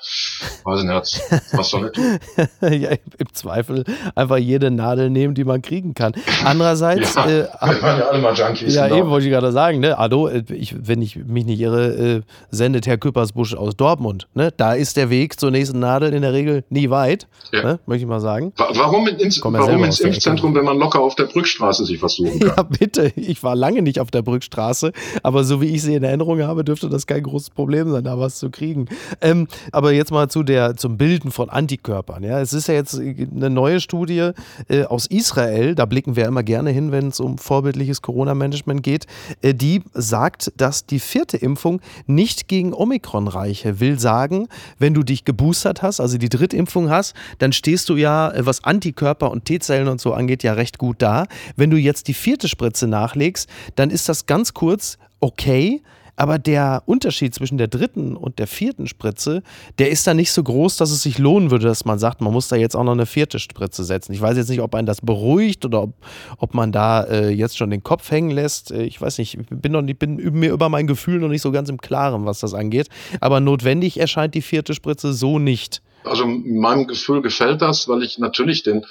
nicht, 0.84 1.22
was 1.54 1.70
soll 1.70 1.86
er 1.86 1.92
tun? 1.92 2.20
ja, 2.62 2.92
im 2.92 3.34
Zweifel 3.34 3.84
einfach 4.16 4.38
jede 4.38 4.72
Nadel 4.72 5.10
nehmen, 5.10 5.34
die 5.34 5.44
man 5.44 5.62
kriegen 5.62 5.94
kann. 5.94 6.14
Andererseits, 6.44 7.16
ja, 7.16 7.26
äh, 7.26 7.28
wir 7.28 7.82
waren 7.82 8.00
ja 8.00 8.08
alle 8.08 8.22
mal 8.22 8.34
Junkies. 8.34 8.74
Ja, 8.74 8.88
genau. 8.88 9.00
eben 9.00 9.10
wollte 9.10 9.28
ich 9.28 9.32
gerade 9.32 9.52
sagen, 9.52 9.80
ne? 9.80 9.98
Hallo, 9.98 10.28
äh, 10.28 10.44
ich, 10.50 10.76
wenn 10.88 11.02
ich 11.02 11.16
mich 11.16 11.46
nicht 11.46 11.60
irre, 11.60 11.88
äh, 11.88 12.22
sendet 12.52 12.88
Herr 12.88 12.98
Küppersbusch 12.98 13.56
aus 13.56 13.76
Dortmund. 13.76 14.28
Ne? 14.34 14.52
Da 14.56 14.74
ist 14.74 14.98
der 14.98 15.10
Weg 15.10 15.40
zur 15.40 15.52
nächsten 15.52 15.80
Nadel 15.80 16.14
in 16.14 16.22
der 16.22 16.34
Regel 16.34 16.64
nie 16.70 16.90
weit, 16.90 17.28
ja. 17.52 17.64
ne? 17.64 17.80
möchte 17.86 18.04
ich 18.04 18.10
mal 18.10 18.20
sagen. 18.20 18.54
Warum, 18.58 19.08
ins, 19.08 19.42
warum 19.44 19.84
ins 19.84 20.00
Impfzentrum, 20.00 20.56
wenn 20.56 20.66
man 20.66 20.78
locker 20.78 21.00
auf 21.00 21.16
der 21.16 21.26
Brückstraße 21.26 21.86
sich 21.86 22.02
was 22.02 22.14
suchen 22.16 22.40
kann? 22.40 22.54
Ja, 22.58 22.64
bitte. 22.80 23.12
Ich 23.16 23.44
war 23.44 23.56
lange 23.56 23.82
nicht 23.82 24.00
auf 24.00 24.12
der 24.12 24.22
Brückstraße, 24.22 24.92
aber 25.24 25.44
so 25.44 25.62
wie 25.62 25.68
ich 25.68 25.82
sie 25.82 25.96
in 25.96 26.04
Erinnerung 26.04 26.42
habe, 26.42 26.64
dürfte 26.64 26.90
das 26.90 27.08
kein 27.08 27.24
großes 27.24 27.52
Problem 27.52 27.90
sein, 27.92 28.04
da 28.04 28.20
was 28.20 28.40
zu 28.40 28.50
kriegen. 28.50 28.88
Ähm, 29.22 29.48
aber 29.72 29.92
jetzt 29.92 30.12
mal 30.12 30.30
zu 30.30 30.44
der, 30.44 30.59
zum 30.76 30.98
Bilden 30.98 31.32
von 31.32 31.50
Antikörpern. 31.50 32.24
Ja? 32.24 32.40
Es 32.40 32.54
ist 32.54 32.68
ja 32.68 32.74
jetzt 32.74 32.96
eine 32.96 33.50
neue 33.50 33.80
Studie 33.80 34.32
äh, 34.68 34.84
aus 34.84 35.08
Israel, 35.08 35.76
da 35.76 35.86
blicken 35.86 36.16
wir 36.16 36.26
immer 36.26 36.44
gerne 36.44 36.72
hin, 36.72 36.92
wenn 36.92 37.08
es 37.08 37.20
um 37.20 37.38
vorbildliches 37.38 38.02
Corona-Management 38.02 38.84
geht, 38.84 39.08
äh, 39.42 39.54
die 39.54 39.82
sagt, 39.94 40.52
dass 40.58 40.86
die 40.86 41.00
vierte 41.00 41.38
Impfung 41.38 41.82
nicht 42.08 42.48
gegen 42.48 42.74
Omikron 42.74 43.28
reiche. 43.28 43.80
Will 43.80 44.00
sagen, 44.00 44.48
wenn 44.78 44.94
du 44.94 45.04
dich 45.04 45.26
geboostert 45.26 45.82
hast, 45.82 46.00
also 46.00 46.18
die 46.18 46.30
Drittimpfung 46.30 46.90
hast, 46.90 47.16
dann 47.40 47.54
stehst 47.54 47.90
du 47.90 47.96
ja, 47.96 48.32
äh, 48.32 48.46
was 48.46 48.64
Antikörper 48.64 49.32
und 49.32 49.46
T-Zellen 49.46 49.88
und 49.88 50.02
so 50.02 50.14
angeht, 50.14 50.44
ja 50.44 50.54
recht 50.54 50.78
gut 50.78 51.02
da. 51.02 51.26
Wenn 51.56 51.70
du 51.70 51.78
jetzt 51.78 52.08
die 52.08 52.14
vierte 52.14 52.48
Spritze 52.48 52.88
nachlegst, 52.88 53.50
dann 53.76 53.90
ist 53.90 54.10
das 54.10 54.26
ganz 54.26 54.54
kurz 54.54 54.98
okay, 55.20 55.82
aber 56.20 56.38
der 56.38 56.84
Unterschied 56.86 57.34
zwischen 57.34 57.58
der 57.58 57.70
dritten 57.70 58.18
und 58.18 58.40
der 58.40 58.48
vierten 58.48 58.88
Spritze, 58.88 59.42
der 59.78 59.90
ist 59.90 60.06
da 60.06 60.14
nicht 60.14 60.34
so 60.34 60.44
groß, 60.44 60.76
dass 60.76 60.92
es 60.92 61.02
sich 61.02 61.18
lohnen 61.18 61.50
würde, 61.50 61.66
dass 61.66 61.86
man 61.86 61.98
sagt, 61.98 62.20
man 62.20 62.34
muss 62.34 62.50
da 62.50 62.58
jetzt 62.58 62.76
auch 62.76 62.84
noch 62.84 62.92
eine 62.92 63.06
vierte 63.06 63.40
Spritze 63.40 63.86
setzen. 63.86 64.12
Ich 64.12 64.20
weiß 64.20 64.36
jetzt 64.36 64.50
nicht, 64.50 64.60
ob 64.60 64.76
einen 64.76 64.86
das 64.86 65.00
beruhigt 65.00 65.64
oder 65.64 65.84
ob, 65.84 65.94
ob 66.38 66.54
man 66.54 66.74
da 66.74 67.04
äh, 67.04 67.30
jetzt 67.30 67.58
schon 67.58 67.70
den 67.70 67.84
Kopf 67.84 68.12
hängen 68.12 68.32
lässt. 68.32 68.70
Äh, 68.70 68.84
ich 68.84 69.00
weiß 69.00 69.18
nicht, 69.18 69.40
ich 69.40 69.48
bin, 69.50 69.72
noch, 69.72 69.82
ich 69.82 69.98
bin 69.98 70.18
mir 70.18 70.52
über 70.52 70.68
mein 70.68 70.88
Gefühl 70.88 71.20
noch 71.20 71.30
nicht 71.30 71.42
so 71.42 71.54
ganz 71.54 71.70
im 71.70 71.80
Klaren, 71.80 72.26
was 72.26 72.42
das 72.42 72.54
angeht. 72.54 72.90
Aber 73.22 73.40
notwendig 73.40 73.98
erscheint 73.98 74.36
die 74.36 74.42
vierte 74.42 74.74
Spritze 74.74 75.14
so 75.14 75.40
nicht. 75.40 75.82
Also 76.04 76.26
meinem 76.26 76.86
Gefühl 76.88 77.22
gefällt 77.22 77.62
das, 77.62 77.88
weil 77.88 78.04
ich 78.04 78.20
natürlich 78.20 78.64
den 78.64 78.86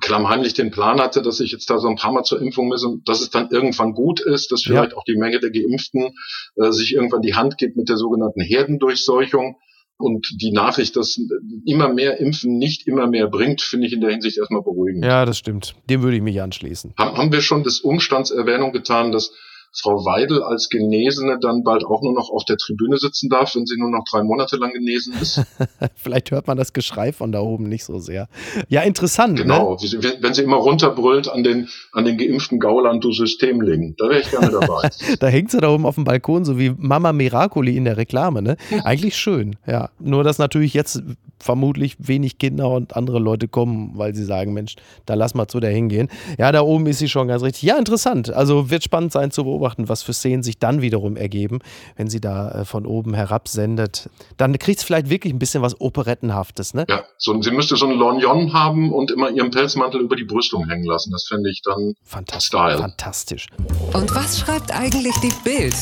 klammheimlich 0.00 0.54
den 0.54 0.70
Plan 0.70 1.00
hatte, 1.00 1.22
dass 1.22 1.40
ich 1.40 1.52
jetzt 1.52 1.68
da 1.70 1.78
so 1.78 1.88
ein 1.88 1.96
paar 1.96 2.12
Mal 2.12 2.24
zur 2.24 2.40
Impfung 2.40 2.68
muss 2.68 2.84
und 2.84 3.08
dass 3.08 3.20
es 3.20 3.30
dann 3.30 3.50
irgendwann 3.50 3.92
gut 3.92 4.20
ist, 4.20 4.50
dass 4.52 4.62
vielleicht 4.62 4.92
ja. 4.92 4.96
auch 4.96 5.04
die 5.04 5.16
Menge 5.16 5.40
der 5.40 5.50
Geimpften 5.50 6.14
äh, 6.56 6.70
sich 6.72 6.94
irgendwann 6.94 7.22
die 7.22 7.34
Hand 7.34 7.58
gibt 7.58 7.76
mit 7.76 7.88
der 7.88 7.96
sogenannten 7.96 8.40
Herdendurchseuchung. 8.40 9.56
Und 9.98 10.28
die 10.42 10.52
Nachricht, 10.52 10.94
dass 10.96 11.18
immer 11.64 11.88
mehr 11.88 12.20
Impfen 12.20 12.58
nicht 12.58 12.86
immer 12.86 13.06
mehr 13.06 13.28
bringt, 13.28 13.62
finde 13.62 13.86
ich 13.86 13.94
in 13.94 14.02
der 14.02 14.10
Hinsicht 14.10 14.36
erstmal 14.36 14.60
beruhigend. 14.62 15.02
Ja, 15.02 15.24
das 15.24 15.38
stimmt. 15.38 15.74
Dem 15.88 16.02
würde 16.02 16.18
ich 16.18 16.22
mich 16.22 16.42
anschließen. 16.42 16.92
Haben 16.98 17.32
wir 17.32 17.40
schon 17.40 17.62
des 17.62 17.80
Umstands 17.80 18.30
Erwähnung 18.30 18.72
getan, 18.72 19.10
dass 19.10 19.32
Frau 19.72 20.04
Weidel 20.04 20.42
als 20.42 20.68
Genesene 20.68 21.38
dann 21.40 21.62
bald 21.62 21.84
auch 21.84 22.02
nur 22.02 22.14
noch 22.14 22.30
auf 22.30 22.44
der 22.44 22.56
Tribüne 22.56 22.96
sitzen 22.96 23.28
darf, 23.28 23.54
wenn 23.54 23.66
sie 23.66 23.78
nur 23.78 23.90
noch 23.90 24.04
drei 24.10 24.22
Monate 24.22 24.56
lang 24.56 24.72
genesen 24.72 25.14
ist. 25.20 25.42
Vielleicht 25.96 26.30
hört 26.30 26.46
man 26.46 26.56
das 26.56 26.72
Geschrei 26.72 27.12
von 27.12 27.32
da 27.32 27.40
oben 27.40 27.68
nicht 27.68 27.84
so 27.84 27.98
sehr. 27.98 28.28
Ja, 28.68 28.82
interessant. 28.82 29.34
Ne? 29.34 29.42
Genau, 29.42 29.74
ne? 29.74 30.16
wenn 30.20 30.34
sie 30.34 30.42
immer 30.42 30.56
runterbrüllt 30.56 31.28
an 31.28 31.44
den, 31.44 31.68
an 31.92 32.04
den 32.04 32.16
geimpften 32.16 32.58
Gauland, 32.58 33.04
du 33.04 33.12
Systemling. 33.12 33.94
Da 33.98 34.08
wäre 34.08 34.20
ich 34.20 34.30
gerne 34.30 34.50
dabei. 34.50 34.90
da 35.20 35.26
hängt 35.26 35.50
sie 35.50 35.60
da 35.60 35.68
oben 35.68 35.86
auf 35.86 35.96
dem 35.96 36.04
Balkon, 36.04 36.44
so 36.44 36.58
wie 36.58 36.74
Mama 36.76 37.12
Miracoli 37.12 37.76
in 37.76 37.84
der 37.84 37.96
Reklame. 37.96 38.42
Ne? 38.42 38.56
Eigentlich 38.84 39.16
schön, 39.16 39.56
ja. 39.66 39.90
Nur, 39.98 40.24
dass 40.24 40.38
natürlich 40.38 40.74
jetzt 40.74 41.02
vermutlich 41.38 41.96
wenig 41.98 42.38
Kinder 42.38 42.70
und 42.70 42.96
andere 42.96 43.18
Leute 43.18 43.48
kommen, 43.48 43.92
weil 43.94 44.14
sie 44.14 44.24
sagen, 44.24 44.52
Mensch, 44.52 44.76
da 45.04 45.14
lass 45.14 45.34
mal 45.34 45.48
zu 45.48 45.60
der 45.60 45.70
hingehen. 45.70 46.08
Ja, 46.38 46.52
da 46.52 46.62
oben 46.62 46.86
ist 46.86 46.98
sie 46.98 47.08
schon 47.08 47.28
ganz 47.28 47.42
richtig. 47.42 47.62
Ja, 47.62 47.76
interessant. 47.78 48.30
Also 48.30 48.70
wird 48.70 48.82
spannend 48.82 49.12
sein 49.12 49.30
zu 49.30 49.44
beobachten, 49.44 49.88
was 49.88 50.02
für 50.02 50.12
Szenen 50.12 50.42
sich 50.42 50.58
dann 50.58 50.82
wiederum 50.82 51.16
ergeben, 51.16 51.60
wenn 51.96 52.08
sie 52.08 52.20
da 52.20 52.50
äh, 52.50 52.64
von 52.64 52.86
oben 52.86 53.14
herab 53.14 53.48
sendet. 53.48 54.08
Dann 54.36 54.58
kriegt 54.58 54.78
es 54.78 54.84
vielleicht 54.84 55.10
wirklich 55.10 55.32
ein 55.32 55.38
bisschen 55.38 55.62
was 55.62 55.80
Operettenhaftes, 55.80 56.74
ne? 56.74 56.86
Ja, 56.88 57.04
so, 57.18 57.40
sie 57.42 57.50
müsste 57.50 57.76
so 57.76 57.86
einen 57.86 57.98
Lorgnon 57.98 58.52
haben 58.52 58.92
und 58.92 59.10
immer 59.10 59.30
ihren 59.30 59.50
Pelzmantel 59.50 60.00
über 60.00 60.16
die 60.16 60.24
Brüstung 60.24 60.68
hängen 60.68 60.84
lassen. 60.84 61.10
Das 61.12 61.26
fände 61.28 61.50
ich 61.50 61.62
dann 61.62 61.94
Fantastisch. 62.02 62.46
Style. 62.46 62.78
Fantastisch. 62.78 63.46
Und 63.92 64.14
was 64.14 64.40
schreibt 64.40 64.72
eigentlich 64.72 65.14
die 65.22 65.32
Bild? 65.44 65.74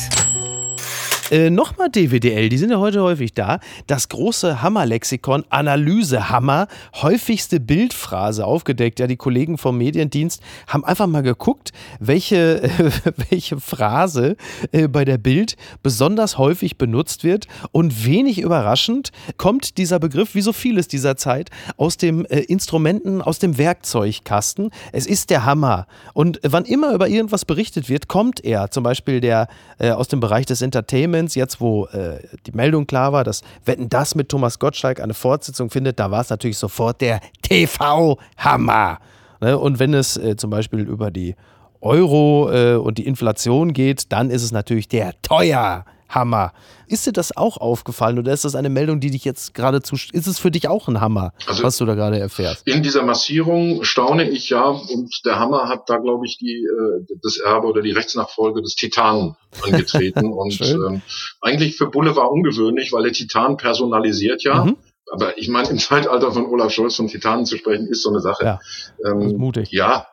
Äh, 1.31 1.49
Nochmal 1.49 1.89
DWDL, 1.89 2.49
die 2.49 2.57
sind 2.59 2.69
ja 2.69 2.77
heute 2.77 3.01
häufig 3.01 3.33
da. 3.33 3.59
Das 3.87 4.09
große 4.09 4.61
Hammer-Lexikon, 4.61 5.43
Analyse-Hammer, 5.49 6.67
häufigste 7.01 7.59
Bildphrase 7.59 8.45
aufgedeckt. 8.45 8.99
Ja, 8.99 9.07
die 9.07 9.15
Kollegen 9.15 9.57
vom 9.57 9.79
Mediendienst 9.79 10.43
haben 10.67 10.85
einfach 10.85 11.07
mal 11.07 11.23
geguckt, 11.23 11.71
welche, 11.99 12.61
äh, 12.61 12.69
welche 13.29 13.59
Phrase 13.59 14.35
äh, 14.71 14.87
bei 14.87 15.03
der 15.03 15.17
Bild 15.17 15.55
besonders 15.81 16.37
häufig 16.37 16.77
benutzt 16.77 17.23
wird. 17.23 17.47
Und 17.71 18.05
wenig 18.05 18.39
überraschend 18.39 19.11
kommt 19.37 19.79
dieser 19.79 19.97
Begriff, 19.97 20.35
wie 20.35 20.41
so 20.41 20.53
vieles 20.53 20.87
dieser 20.87 21.17
Zeit, 21.17 21.49
aus 21.75 21.97
dem 21.97 22.25
äh, 22.25 22.41
Instrumenten, 22.41 23.23
aus 23.23 23.39
dem 23.39 23.57
Werkzeugkasten. 23.57 24.69
Es 24.91 25.07
ist 25.07 25.31
der 25.31 25.43
Hammer. 25.43 25.87
Und 26.13 26.39
wann 26.43 26.65
immer 26.65 26.93
über 26.93 27.07
irgendwas 27.07 27.45
berichtet 27.45 27.89
wird, 27.89 28.07
kommt 28.07 28.45
er. 28.45 28.69
Zum 28.69 28.83
Beispiel 28.83 29.21
der 29.21 29.47
äh, 29.79 29.89
aus 29.89 30.07
dem 30.07 30.19
Bereich 30.19 30.45
des 30.45 30.61
Entertainments 30.61 31.14
Clemens, 31.15 31.35
jetzt 31.35 31.61
wo 31.61 31.85
äh, 31.87 32.19
die 32.45 32.51
Meldung 32.51 32.87
klar 32.87 33.13
war, 33.13 33.23
dass 33.23 33.41
Wetten 33.63 33.87
das 33.87 34.15
mit 34.15 34.27
Thomas 34.29 34.59
Gottschalk 34.59 34.99
eine 34.99 35.13
Fortsetzung 35.13 35.69
findet, 35.69 35.97
da 35.97 36.11
war 36.11 36.21
es 36.21 36.29
natürlich 36.29 36.57
sofort 36.57 36.99
der 36.99 37.21
TV-Hammer. 37.41 38.99
Ne? 39.39 39.57
Und 39.57 39.79
wenn 39.79 39.93
es 39.93 40.17
äh, 40.17 40.35
zum 40.35 40.49
Beispiel 40.49 40.81
über 40.81 41.11
die 41.11 41.35
Euro 41.79 42.51
äh, 42.51 42.75
und 42.75 42.97
die 42.97 43.05
Inflation 43.05 43.71
geht, 43.71 44.11
dann 44.11 44.29
ist 44.29 44.43
es 44.43 44.51
natürlich 44.51 44.89
der 44.89 45.13
Teuer. 45.21 45.85
Hammer. 46.09 46.53
Ist 46.87 47.05
dir 47.07 47.11
das 47.11 47.35
auch 47.35 47.57
aufgefallen 47.57 48.19
oder 48.19 48.31
ist 48.31 48.45
das 48.45 48.55
eine 48.55 48.69
Meldung, 48.69 48.99
die 48.99 49.09
dich 49.09 49.25
jetzt 49.25 49.53
geradezu, 49.53 49.95
ist 49.95 50.27
es 50.27 50.39
für 50.39 50.51
dich 50.51 50.67
auch 50.67 50.87
ein 50.87 51.01
Hammer, 51.01 51.33
also 51.47 51.63
was 51.63 51.77
du 51.77 51.85
da 51.85 51.95
gerade 51.95 52.19
erfährst? 52.19 52.67
In 52.67 52.83
dieser 52.83 53.03
Massierung 53.03 53.83
staune 53.83 54.29
ich 54.29 54.49
ja 54.49 54.63
und 54.65 55.25
der 55.25 55.39
Hammer 55.39 55.67
hat 55.67 55.89
da, 55.89 55.97
glaube 55.97 56.25
ich, 56.25 56.37
die, 56.37 56.63
äh, 56.63 57.17
das 57.21 57.37
Erbe 57.37 57.67
oder 57.67 57.81
die 57.81 57.91
Rechtsnachfolge 57.91 58.61
des 58.61 58.75
Titanen 58.75 59.35
angetreten 59.63 60.25
und 60.33 60.61
ähm, 60.61 61.01
eigentlich 61.41 61.75
für 61.75 61.87
Bulle 61.87 62.15
war 62.15 62.31
ungewöhnlich, 62.31 62.93
weil 62.93 63.03
der 63.03 63.13
Titan 63.13 63.57
personalisiert 63.57 64.43
ja. 64.43 64.65
Mhm. 64.65 64.77
Aber 65.11 65.37
ich 65.37 65.49
meine, 65.49 65.69
im 65.69 65.77
Zeitalter 65.77 66.31
von 66.31 66.47
Olaf 66.47 66.71
Scholz 66.71 66.95
von 66.95 67.07
Titanen 67.07 67.45
zu 67.45 67.57
sprechen, 67.57 67.87
ist 67.87 68.01
so 68.01 68.09
eine 68.09 68.21
Sache. 68.21 68.43
Ja, 68.43 68.59
ähm, 69.05 69.37
mutig. 69.37 69.71
Ja, 69.71 70.07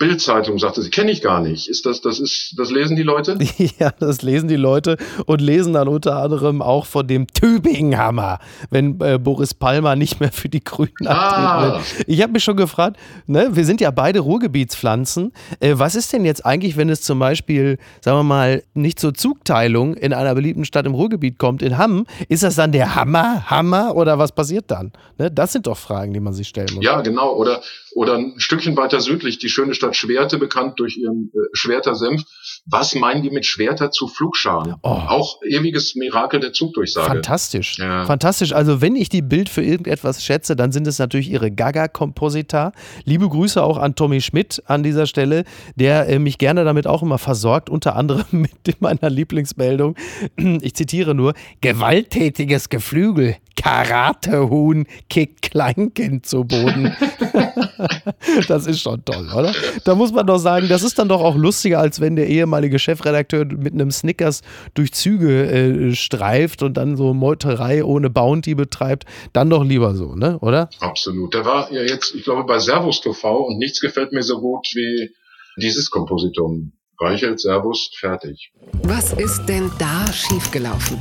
Bildzeitung 0.00 0.58
sagte 0.58 0.80
sie, 0.80 0.88
kenne 0.88 1.10
ich 1.10 1.20
gar 1.20 1.42
nicht. 1.42 1.68
Ist 1.68 1.84
das, 1.84 2.00
das 2.00 2.20
ist, 2.20 2.54
das 2.56 2.70
lesen 2.70 2.96
die 2.96 3.02
Leute? 3.02 3.36
ja, 3.78 3.90
das 3.90 4.22
lesen 4.22 4.48
die 4.48 4.56
Leute 4.56 4.96
und 5.26 5.42
lesen 5.42 5.74
dann 5.74 5.88
unter 5.88 6.16
anderem 6.16 6.62
auch 6.62 6.86
von 6.86 7.06
dem 7.06 7.26
Tübingen-Hammer, 7.26 8.38
wenn 8.70 8.98
äh, 9.02 9.18
Boris 9.18 9.52
Palmer 9.52 9.96
nicht 9.96 10.18
mehr 10.18 10.32
für 10.32 10.48
die 10.48 10.64
Grünen 10.64 11.06
ah. 11.06 11.74
antreten 11.74 12.04
Ich 12.06 12.22
habe 12.22 12.32
mich 12.32 12.42
schon 12.42 12.56
gefragt, 12.56 12.96
ne, 13.26 13.50
wir 13.52 13.66
sind 13.66 13.82
ja 13.82 13.90
beide 13.90 14.20
Ruhrgebietspflanzen. 14.20 15.34
Äh, 15.60 15.74
was 15.76 15.94
ist 15.94 16.14
denn 16.14 16.24
jetzt 16.24 16.46
eigentlich, 16.46 16.78
wenn 16.78 16.88
es 16.88 17.02
zum 17.02 17.18
Beispiel, 17.18 17.76
sagen 18.00 18.16
wir 18.16 18.24
mal, 18.24 18.62
nicht 18.72 18.98
zur 18.98 19.12
Zugteilung 19.12 19.92
in 19.92 20.14
einer 20.14 20.34
beliebten 20.34 20.64
Stadt 20.64 20.86
im 20.86 20.94
Ruhrgebiet 20.94 21.38
kommt, 21.38 21.60
in 21.60 21.76
Hamm? 21.76 22.06
Ist 22.30 22.42
das 22.42 22.54
dann 22.54 22.72
der 22.72 22.94
Hammer, 22.94 23.50
Hammer 23.50 23.94
oder 23.94 24.18
was 24.18 24.32
passiert 24.32 24.70
dann? 24.70 24.92
Ne, 25.18 25.30
das 25.30 25.52
sind 25.52 25.66
doch 25.66 25.76
Fragen, 25.76 26.14
die 26.14 26.20
man 26.20 26.32
sich 26.32 26.48
stellen 26.48 26.70
muss. 26.74 26.82
Ja, 26.82 27.02
genau. 27.02 27.34
Oder, 27.34 27.60
oder 27.94 28.14
ein 28.14 28.32
Stückchen 28.38 28.78
weiter 28.78 29.00
südlich, 29.00 29.38
die 29.38 29.50
schöne 29.50 29.74
Stadt 29.74 29.89
Schwerte, 29.92 30.38
bekannt 30.38 30.78
durch 30.78 30.96
ihren 30.96 31.30
äh, 31.34 31.38
Schwerter 31.52 31.94
Senf. 31.94 32.22
Was 32.66 32.94
meinen 32.94 33.22
die 33.22 33.30
mit 33.30 33.46
Schwerter 33.46 33.90
zu 33.90 34.06
Flugscharen? 34.06 34.76
Oh. 34.82 34.88
Auch 34.88 35.40
ewiges 35.42 35.94
Mirakel 35.94 36.40
der 36.40 36.52
Zugdurchsage. 36.52 37.08
Fantastisch. 37.08 37.78
Ja. 37.78 38.04
Fantastisch. 38.04 38.52
Also, 38.52 38.80
wenn 38.80 38.96
ich 38.96 39.08
die 39.08 39.22
Bild 39.22 39.48
für 39.48 39.62
irgendetwas 39.62 40.24
schätze, 40.24 40.56
dann 40.56 40.70
sind 40.70 40.86
es 40.86 40.98
natürlich 40.98 41.30
ihre 41.30 41.50
Gaga-Komposita. 41.50 42.72
Liebe 43.04 43.28
Grüße 43.28 43.62
auch 43.62 43.78
an 43.78 43.94
Tommy 43.94 44.20
Schmidt 44.20 44.62
an 44.66 44.82
dieser 44.82 45.06
Stelle, 45.06 45.44
der 45.74 46.08
äh, 46.08 46.18
mich 46.18 46.38
gerne 46.38 46.64
damit 46.64 46.86
auch 46.86 47.02
immer 47.02 47.18
versorgt, 47.18 47.70
unter 47.70 47.96
anderem 47.96 48.24
mit 48.30 48.80
meiner 48.80 49.10
Lieblingsmeldung. 49.10 49.96
Ich 50.62 50.74
zitiere 50.74 51.14
nur: 51.14 51.34
gewalttätiges 51.60 52.68
Geflügel, 52.68 53.36
Karatehuhn 53.56 54.86
kickt 55.08 55.42
Kleinkind 55.42 56.26
zu 56.26 56.44
Boden. 56.44 56.94
das 58.48 58.66
ist 58.66 58.80
schon 58.80 59.04
toll, 59.04 59.28
oder? 59.34 59.52
Da 59.84 59.94
muss 59.94 60.12
man 60.12 60.26
doch 60.26 60.38
sagen, 60.38 60.68
das 60.68 60.82
ist 60.82 60.98
dann 60.98 61.08
doch 61.08 61.20
auch 61.20 61.36
lustiger, 61.36 61.78
als 61.78 62.00
wenn 62.00 62.16
der 62.16 62.28
Ehemann 62.28 62.49
ehemalige 62.50 62.78
Chefredakteur 62.78 63.44
mit 63.44 63.74
einem 63.74 63.90
Snickers 63.90 64.42
durch 64.74 64.92
Züge 64.92 65.46
äh, 65.46 65.94
streift 65.94 66.62
und 66.62 66.76
dann 66.76 66.96
so 66.96 67.14
Meuterei 67.14 67.84
ohne 67.84 68.10
Bounty 68.10 68.54
betreibt, 68.54 69.04
dann 69.32 69.50
doch 69.50 69.64
lieber 69.64 69.94
so, 69.94 70.14
ne? 70.16 70.38
Oder? 70.40 70.68
Absolut. 70.80 71.34
Der 71.34 71.44
war 71.44 71.72
ja 71.72 71.82
jetzt, 71.82 72.14
ich 72.14 72.24
glaube, 72.24 72.44
bei 72.44 72.58
Servus 72.58 73.00
TV 73.00 73.46
und 73.46 73.58
nichts 73.58 73.80
gefällt 73.80 74.12
mir 74.12 74.22
so 74.22 74.40
gut 74.40 74.66
wie 74.74 75.10
dieses 75.56 75.90
Kompositum. 75.90 76.72
Reichelt, 76.98 77.40
Servus, 77.40 77.90
fertig. 77.98 78.52
Was 78.82 79.12
ist 79.14 79.46
denn 79.46 79.70
da 79.78 80.12
schiefgelaufen? 80.12 81.00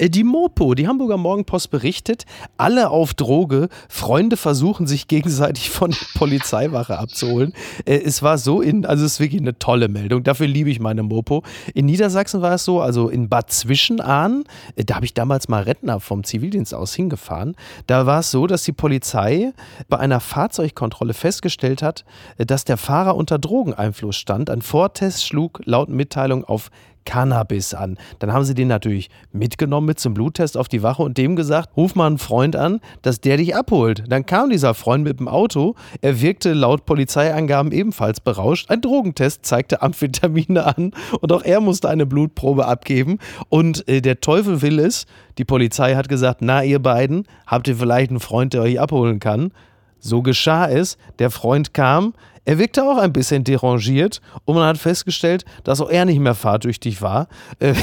Äh, 0.00 0.10
die 0.10 0.24
Mopo, 0.24 0.74
die 0.74 0.88
Hamburger 0.88 1.16
Morgenpost 1.16 1.70
berichtet, 1.70 2.24
alle 2.56 2.90
auf 2.90 3.14
Droge, 3.14 3.68
Freunde 3.88 4.36
versuchen 4.36 4.86
sich 4.86 5.08
gegenseitig 5.08 5.70
von 5.70 5.90
der 5.90 6.18
Polizeiwache 6.18 6.98
abzuholen. 6.98 7.52
Äh, 7.84 7.98
es 7.98 8.22
war 8.22 8.38
so 8.38 8.62
in, 8.62 8.86
also 8.86 9.04
es 9.04 9.14
ist 9.14 9.20
wirklich 9.20 9.40
eine 9.40 9.58
tolle 9.58 9.88
Meldung, 9.88 10.22
dafür 10.22 10.46
liebe 10.46 10.70
ich 10.70 10.80
meine 10.80 11.02
Mopo. 11.02 11.42
In 11.74 11.86
Niedersachsen 11.86 12.40
war 12.40 12.54
es 12.54 12.64
so, 12.64 12.80
also 12.80 13.08
in 13.08 13.28
Bad 13.28 13.50
Zwischenahn, 13.50 14.44
äh, 14.76 14.84
da 14.84 14.96
habe 14.96 15.04
ich 15.04 15.14
damals 15.14 15.48
mal 15.48 15.62
Rentner 15.62 16.00
vom 16.00 16.24
Zivildienst 16.24 16.74
aus 16.74 16.94
hingefahren, 16.94 17.54
da 17.86 18.06
war 18.06 18.20
es 18.20 18.30
so, 18.30 18.46
dass 18.46 18.64
die 18.64 18.72
Polizei 18.72 19.52
bei 19.88 19.98
einer 19.98 20.20
Fahrzeugkontrolle 20.20 21.14
festgestellt 21.14 21.82
hat, 21.82 22.04
dass 22.38 22.64
der 22.64 22.76
Fahrer 22.76 23.16
unter 23.16 23.38
Drogeneinfluss 23.38 24.16
stand. 24.16 24.48
Ein 24.48 24.62
Vortest 24.62 25.26
schlug 25.26 25.60
laut 25.64 25.88
Mitteilung 25.88 26.44
auf 26.44 26.70
Cannabis 27.04 27.74
an. 27.74 27.98
Dann 28.18 28.32
haben 28.32 28.44
sie 28.44 28.54
den 28.54 28.68
natürlich 28.68 29.10
mitgenommen 29.32 29.86
mit 29.86 30.00
zum 30.00 30.14
Bluttest 30.14 30.56
auf 30.56 30.68
die 30.68 30.82
Wache 30.82 31.02
und 31.02 31.18
dem 31.18 31.36
gesagt, 31.36 31.76
ruf 31.76 31.94
mal 31.94 32.06
einen 32.06 32.18
Freund 32.18 32.56
an, 32.56 32.80
dass 33.02 33.20
der 33.20 33.36
dich 33.36 33.54
abholt. 33.54 34.04
Dann 34.08 34.26
kam 34.26 34.50
dieser 34.50 34.74
Freund 34.74 35.04
mit 35.04 35.18
dem 35.18 35.28
Auto. 35.28 35.74
Er 36.00 36.20
wirkte 36.20 36.52
laut 36.52 36.86
Polizeiangaben 36.86 37.72
ebenfalls 37.72 38.20
berauscht. 38.20 38.70
Ein 38.70 38.80
Drogentest 38.80 39.44
zeigte 39.44 39.82
Amphetamine 39.82 40.64
an 40.64 40.92
und 41.20 41.32
auch 41.32 41.42
er 41.42 41.60
musste 41.60 41.88
eine 41.88 42.06
Blutprobe 42.06 42.66
abgeben. 42.66 43.18
Und 43.48 43.86
äh, 43.88 44.00
der 44.00 44.20
Teufel 44.20 44.62
will 44.62 44.78
es. 44.78 45.06
Die 45.38 45.44
Polizei 45.44 45.94
hat 45.94 46.08
gesagt, 46.08 46.40
na 46.42 46.62
ihr 46.62 46.80
beiden, 46.80 47.26
habt 47.46 47.68
ihr 47.68 47.76
vielleicht 47.76 48.10
einen 48.10 48.20
Freund, 48.20 48.52
der 48.52 48.62
euch 48.62 48.80
abholen 48.80 49.20
kann? 49.20 49.52
So 50.00 50.22
geschah 50.22 50.68
es. 50.68 50.98
Der 51.18 51.30
Freund 51.30 51.74
kam, 51.74 52.14
er 52.44 52.58
wirkte 52.58 52.82
auch 52.82 52.96
ein 52.96 53.12
bisschen 53.12 53.44
derangiert 53.44 54.20
und 54.44 54.54
man 54.56 54.64
hat 54.66 54.78
festgestellt, 54.78 55.44
dass 55.62 55.80
auch 55.80 55.90
er 55.90 56.06
nicht 56.06 56.18
mehr 56.18 56.34
fahrtüchtig 56.34 57.02
war. 57.02 57.28
Äh, 57.58 57.74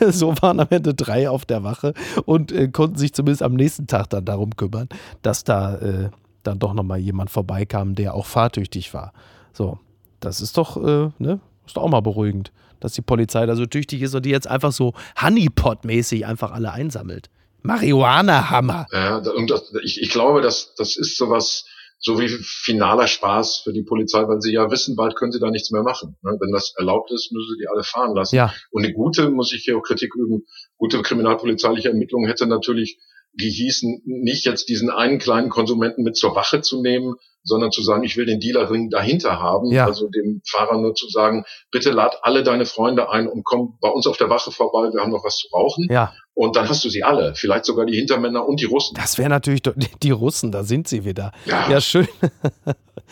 so 0.10 0.34
waren 0.42 0.60
am 0.60 0.66
Ende 0.70 0.92
drei 0.92 1.30
auf 1.30 1.46
der 1.46 1.62
Wache 1.62 1.94
und 2.24 2.52
äh, 2.52 2.68
konnten 2.68 2.98
sich 2.98 3.14
zumindest 3.14 3.42
am 3.42 3.54
nächsten 3.54 3.86
Tag 3.86 4.10
dann 4.10 4.24
darum 4.24 4.56
kümmern, 4.56 4.88
dass 5.22 5.44
da 5.44 5.76
äh, 5.76 6.10
dann 6.42 6.58
doch 6.58 6.74
nochmal 6.74 6.98
jemand 6.98 7.30
vorbeikam, 7.30 7.94
der 7.94 8.14
auch 8.14 8.26
fahrtüchtig 8.26 8.92
war. 8.92 9.12
So, 9.52 9.78
das 10.20 10.40
ist 10.40 10.58
doch, 10.58 10.76
äh, 10.76 11.10
ne, 11.18 11.40
ist 11.64 11.76
doch 11.76 11.82
auch 11.82 11.90
mal 11.90 12.00
beruhigend, 12.00 12.52
dass 12.80 12.92
die 12.92 13.02
Polizei 13.02 13.46
da 13.46 13.54
so 13.54 13.66
tüchtig 13.66 14.02
ist 14.02 14.14
und 14.14 14.26
die 14.26 14.30
jetzt 14.30 14.48
einfach 14.48 14.72
so 14.72 14.94
Honeypot-mäßig 15.16 16.26
einfach 16.26 16.52
alle 16.52 16.72
einsammelt. 16.72 17.30
Marihuana-Hammer. 17.62 18.86
Ja, 18.92 19.16
und 19.18 19.50
das, 19.50 19.72
ich, 19.82 20.00
ich 20.00 20.10
glaube, 20.10 20.40
das, 20.40 20.74
das 20.76 20.96
ist 20.96 21.16
sowas, 21.16 21.64
so 21.98 22.20
wie 22.20 22.28
finaler 22.28 23.08
Spaß 23.08 23.62
für 23.64 23.72
die 23.72 23.82
Polizei, 23.82 24.26
weil 24.28 24.40
sie 24.40 24.52
ja 24.52 24.70
wissen, 24.70 24.94
bald 24.94 25.16
können 25.16 25.32
sie 25.32 25.40
da 25.40 25.50
nichts 25.50 25.70
mehr 25.70 25.82
machen. 25.82 26.16
Ne? 26.22 26.36
Wenn 26.38 26.52
das 26.52 26.72
erlaubt 26.76 27.10
ist, 27.10 27.32
müssen 27.32 27.48
sie 27.52 27.62
die 27.62 27.68
alle 27.68 27.82
fahren 27.82 28.14
lassen. 28.14 28.36
Ja. 28.36 28.54
Und 28.70 28.84
eine 28.84 28.92
gute, 28.92 29.30
muss 29.30 29.52
ich 29.52 29.64
hier 29.64 29.76
auch 29.76 29.82
Kritik 29.82 30.14
üben, 30.14 30.44
gute 30.76 31.02
kriminalpolizeiliche 31.02 31.88
Ermittlung 31.88 32.26
hätte 32.26 32.46
natürlich 32.46 32.98
gehießen, 33.34 34.02
nicht 34.04 34.46
jetzt 34.46 34.68
diesen 34.68 34.90
einen 34.90 35.18
kleinen 35.18 35.50
Konsumenten 35.50 36.02
mit 36.02 36.16
zur 36.16 36.34
Wache 36.34 36.60
zu 36.60 36.80
nehmen, 36.82 37.14
sondern 37.48 37.72
zu 37.72 37.82
sagen, 37.82 38.04
ich 38.04 38.16
will 38.16 38.26
den 38.26 38.40
Dealerring 38.40 38.90
dahinter 38.90 39.40
haben. 39.40 39.72
Ja. 39.72 39.86
Also 39.86 40.08
dem 40.08 40.42
Fahrer 40.46 40.78
nur 40.78 40.94
zu 40.94 41.08
sagen, 41.08 41.44
bitte 41.70 41.90
lad 41.90 42.18
alle 42.22 42.42
deine 42.42 42.66
Freunde 42.66 43.10
ein 43.10 43.26
und 43.26 43.44
komm 43.44 43.78
bei 43.80 43.88
uns 43.88 44.06
auf 44.06 44.16
der 44.16 44.30
Wache 44.30 44.52
vorbei, 44.52 44.92
wir 44.92 45.00
haben 45.00 45.10
noch 45.10 45.24
was 45.24 45.38
zu 45.38 45.48
rauchen. 45.48 45.88
Ja. 45.90 46.12
Und 46.34 46.54
dann 46.54 46.68
hast 46.68 46.84
du 46.84 46.88
sie 46.88 47.02
alle, 47.02 47.34
vielleicht 47.34 47.64
sogar 47.64 47.84
die 47.84 47.96
Hintermänner 47.96 48.46
und 48.46 48.60
die 48.60 48.66
Russen. 48.66 48.94
Das 48.94 49.18
wäre 49.18 49.28
natürlich 49.28 49.62
die 50.04 50.10
Russen, 50.12 50.52
da 50.52 50.62
sind 50.62 50.86
sie 50.86 51.04
wieder. 51.04 51.32
Ja. 51.46 51.68
ja 51.68 51.80
schön. 51.80 52.06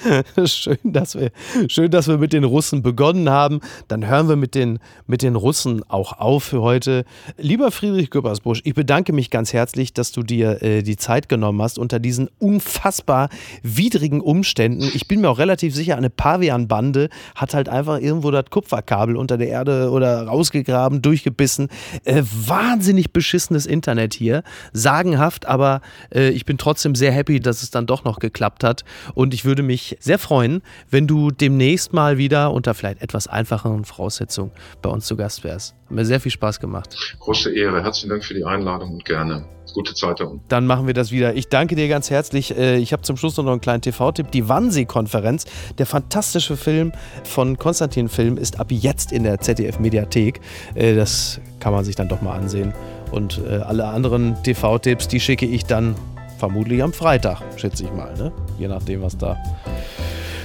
schön, 0.45 0.79
dass 0.85 1.19
wir, 1.19 1.31
schön, 1.69 1.91
dass 1.91 2.07
wir 2.07 2.19
mit 2.19 2.33
den 2.33 2.45
Russen 2.45 2.83
begonnen 2.83 3.29
haben. 3.29 3.61
Dann 3.89 4.07
hören 4.07 4.29
wir 4.29 4.37
mit 4.37 4.55
den, 4.55 4.79
mit 5.07 5.23
den 5.23 5.35
Russen 5.37 5.83
auch 5.89 6.19
auf 6.19 6.45
für 6.45 6.63
heute. 6.63 7.05
Lieber 7.37 7.71
Friedrich 7.71 8.11
Göppersbusch, 8.11 8.61
ich 8.65 8.75
bedanke 8.75 9.13
mich 9.13 9.31
ganz 9.31 9.53
herzlich, 9.53 9.93
dass 9.93 10.13
du 10.13 10.23
dir 10.23 10.63
äh, 10.63 10.83
die 10.83 10.97
Zeit 10.97 11.29
genommen 11.29 11.61
hast 11.63 11.79
unter 11.79 11.99
diesen 11.99 12.29
unfassbar 12.39 13.29
widrigen 13.63 14.21
Umständen. 14.27 14.91
Ich 14.95 15.07
bin 15.09 15.21
mir 15.21 15.31
auch 15.31 15.39
relativ 15.39 15.75
sicher, 15.75 15.97
eine 15.97 16.11
Pavian-Bande 16.11 17.09
hat 17.35 17.55
halt 17.55 17.69
einfach 17.69 18.01
irgendwo 18.01 18.31
das 18.31 18.47
Kupferkabel 18.51 19.17
unter 19.17 19.39
der 19.39 19.49
Erde 19.49 19.91
oder 19.91 20.27
rausgegraben, 20.27 21.01
durchgebissen. 21.01 21.69
Äh, 22.05 22.23
wahnsinnig 22.25 23.13
beschissenes 23.13 23.67
Internet 23.67 24.15
hier. 24.15 24.43
Sagenhaft, 24.73 25.47
aber 25.47 25.81
äh, 26.13 26.31
ich 26.31 26.45
bin 26.45 26.59
trotzdem 26.59 26.95
sehr 26.95 27.13
happy, 27.13 27.41
dass 27.41 27.63
es 27.63 27.71
dann 27.71 27.87
doch 27.87 28.05
noch 28.05 28.19
geklappt 28.19 28.65
hat. 28.65 28.85
Und 29.15 29.33
ich 29.33 29.45
würde 29.45 29.63
mich 29.63 29.97
sehr 30.01 30.19
freuen, 30.19 30.63
wenn 30.91 31.07
du 31.07 31.31
demnächst 31.31 31.93
mal 31.93 32.19
wieder 32.19 32.53
unter 32.53 32.75
vielleicht 32.75 33.03
etwas 33.03 33.29
einfacheren 33.29 33.85
Voraussetzungen 33.85 34.51
bei 34.83 34.91
uns 34.91 35.07
zu 35.07 35.17
Gast 35.17 35.45
wärst. 35.45 35.75
Hat 35.85 35.93
mir 35.93 36.05
sehr 36.05 36.21
viel 36.21 36.33
Spaß 36.33 36.59
gemacht. 36.59 36.97
Große 37.21 37.55
Ehre. 37.55 37.83
Herzlichen 37.83 38.11
Dank 38.11 38.25
für 38.25 38.35
die 38.35 38.45
Einladung 38.45 38.95
und 38.95 39.05
gerne. 39.05 39.56
Gute 39.77 39.93
Zeit 39.95 40.21
da 40.21 40.25
unten. 40.25 40.41
Dann 40.49 40.67
machen 40.67 40.87
wir 40.87 40.95
das 40.95 41.11
wieder. 41.13 41.35
Ich 41.35 41.49
danke 41.51 41.77
dir 41.77 41.87
ganz 41.87 42.09
herzlich. 42.09 42.57
Äh, 42.57 42.79
Ich 42.79 42.95
habe 42.95 43.03
zum 43.03 43.19
Schluss 43.19 43.37
noch 43.37 43.47
einen 43.47 43.61
kleinen 43.61 43.83
TV-Tipp. 43.83 44.31
Die 44.31 44.49
Wannsee-Konferenz, 44.49 45.45
der 45.77 45.85
fantastische 45.85 46.57
Film 46.57 46.93
von 47.25 47.59
Konstantin 47.59 48.09
Film, 48.09 48.39
ist 48.39 48.59
ab 48.59 48.69
jetzt 48.71 49.13
in 49.13 49.23
der 49.25 49.39
ZDF-Mediathek. 49.39 50.41
Äh, 50.75 50.95
Das 50.95 51.41
kann 51.61 51.75
man 51.75 51.85
sich 51.85 51.95
dann 51.95 52.09
doch 52.09 52.23
mal 52.23 52.37
ansehen. 52.39 52.73
Und 53.11 53.39
äh, 53.47 53.57
alle 53.57 53.85
anderen 53.87 54.43
TV-Tipps, 54.43 55.09
die 55.09 55.21
schicke 55.21 55.45
ich 55.45 55.67
dann 55.67 55.95
vermutlich 56.39 56.83
am 56.83 56.95
Freitag, 56.95 57.43
schätze 57.57 57.85
ich 57.85 57.93
mal. 57.93 58.15
Ne? 58.17 58.33
Je 58.59 58.69
nachdem, 58.69 59.03
was 59.03 59.17
da 59.19 59.37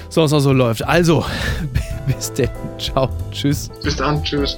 sonst 0.09 0.31
noch 0.33 0.39
so 0.41 0.51
läuft. 0.51 0.85
Also, 0.85 1.23
bis 2.05 2.33
denn. 2.33 2.49
Ciao. 2.77 3.07
Tschüss. 3.31 3.69
Bis 3.81 3.95
dann. 3.95 4.21
Tschüss. 4.23 4.57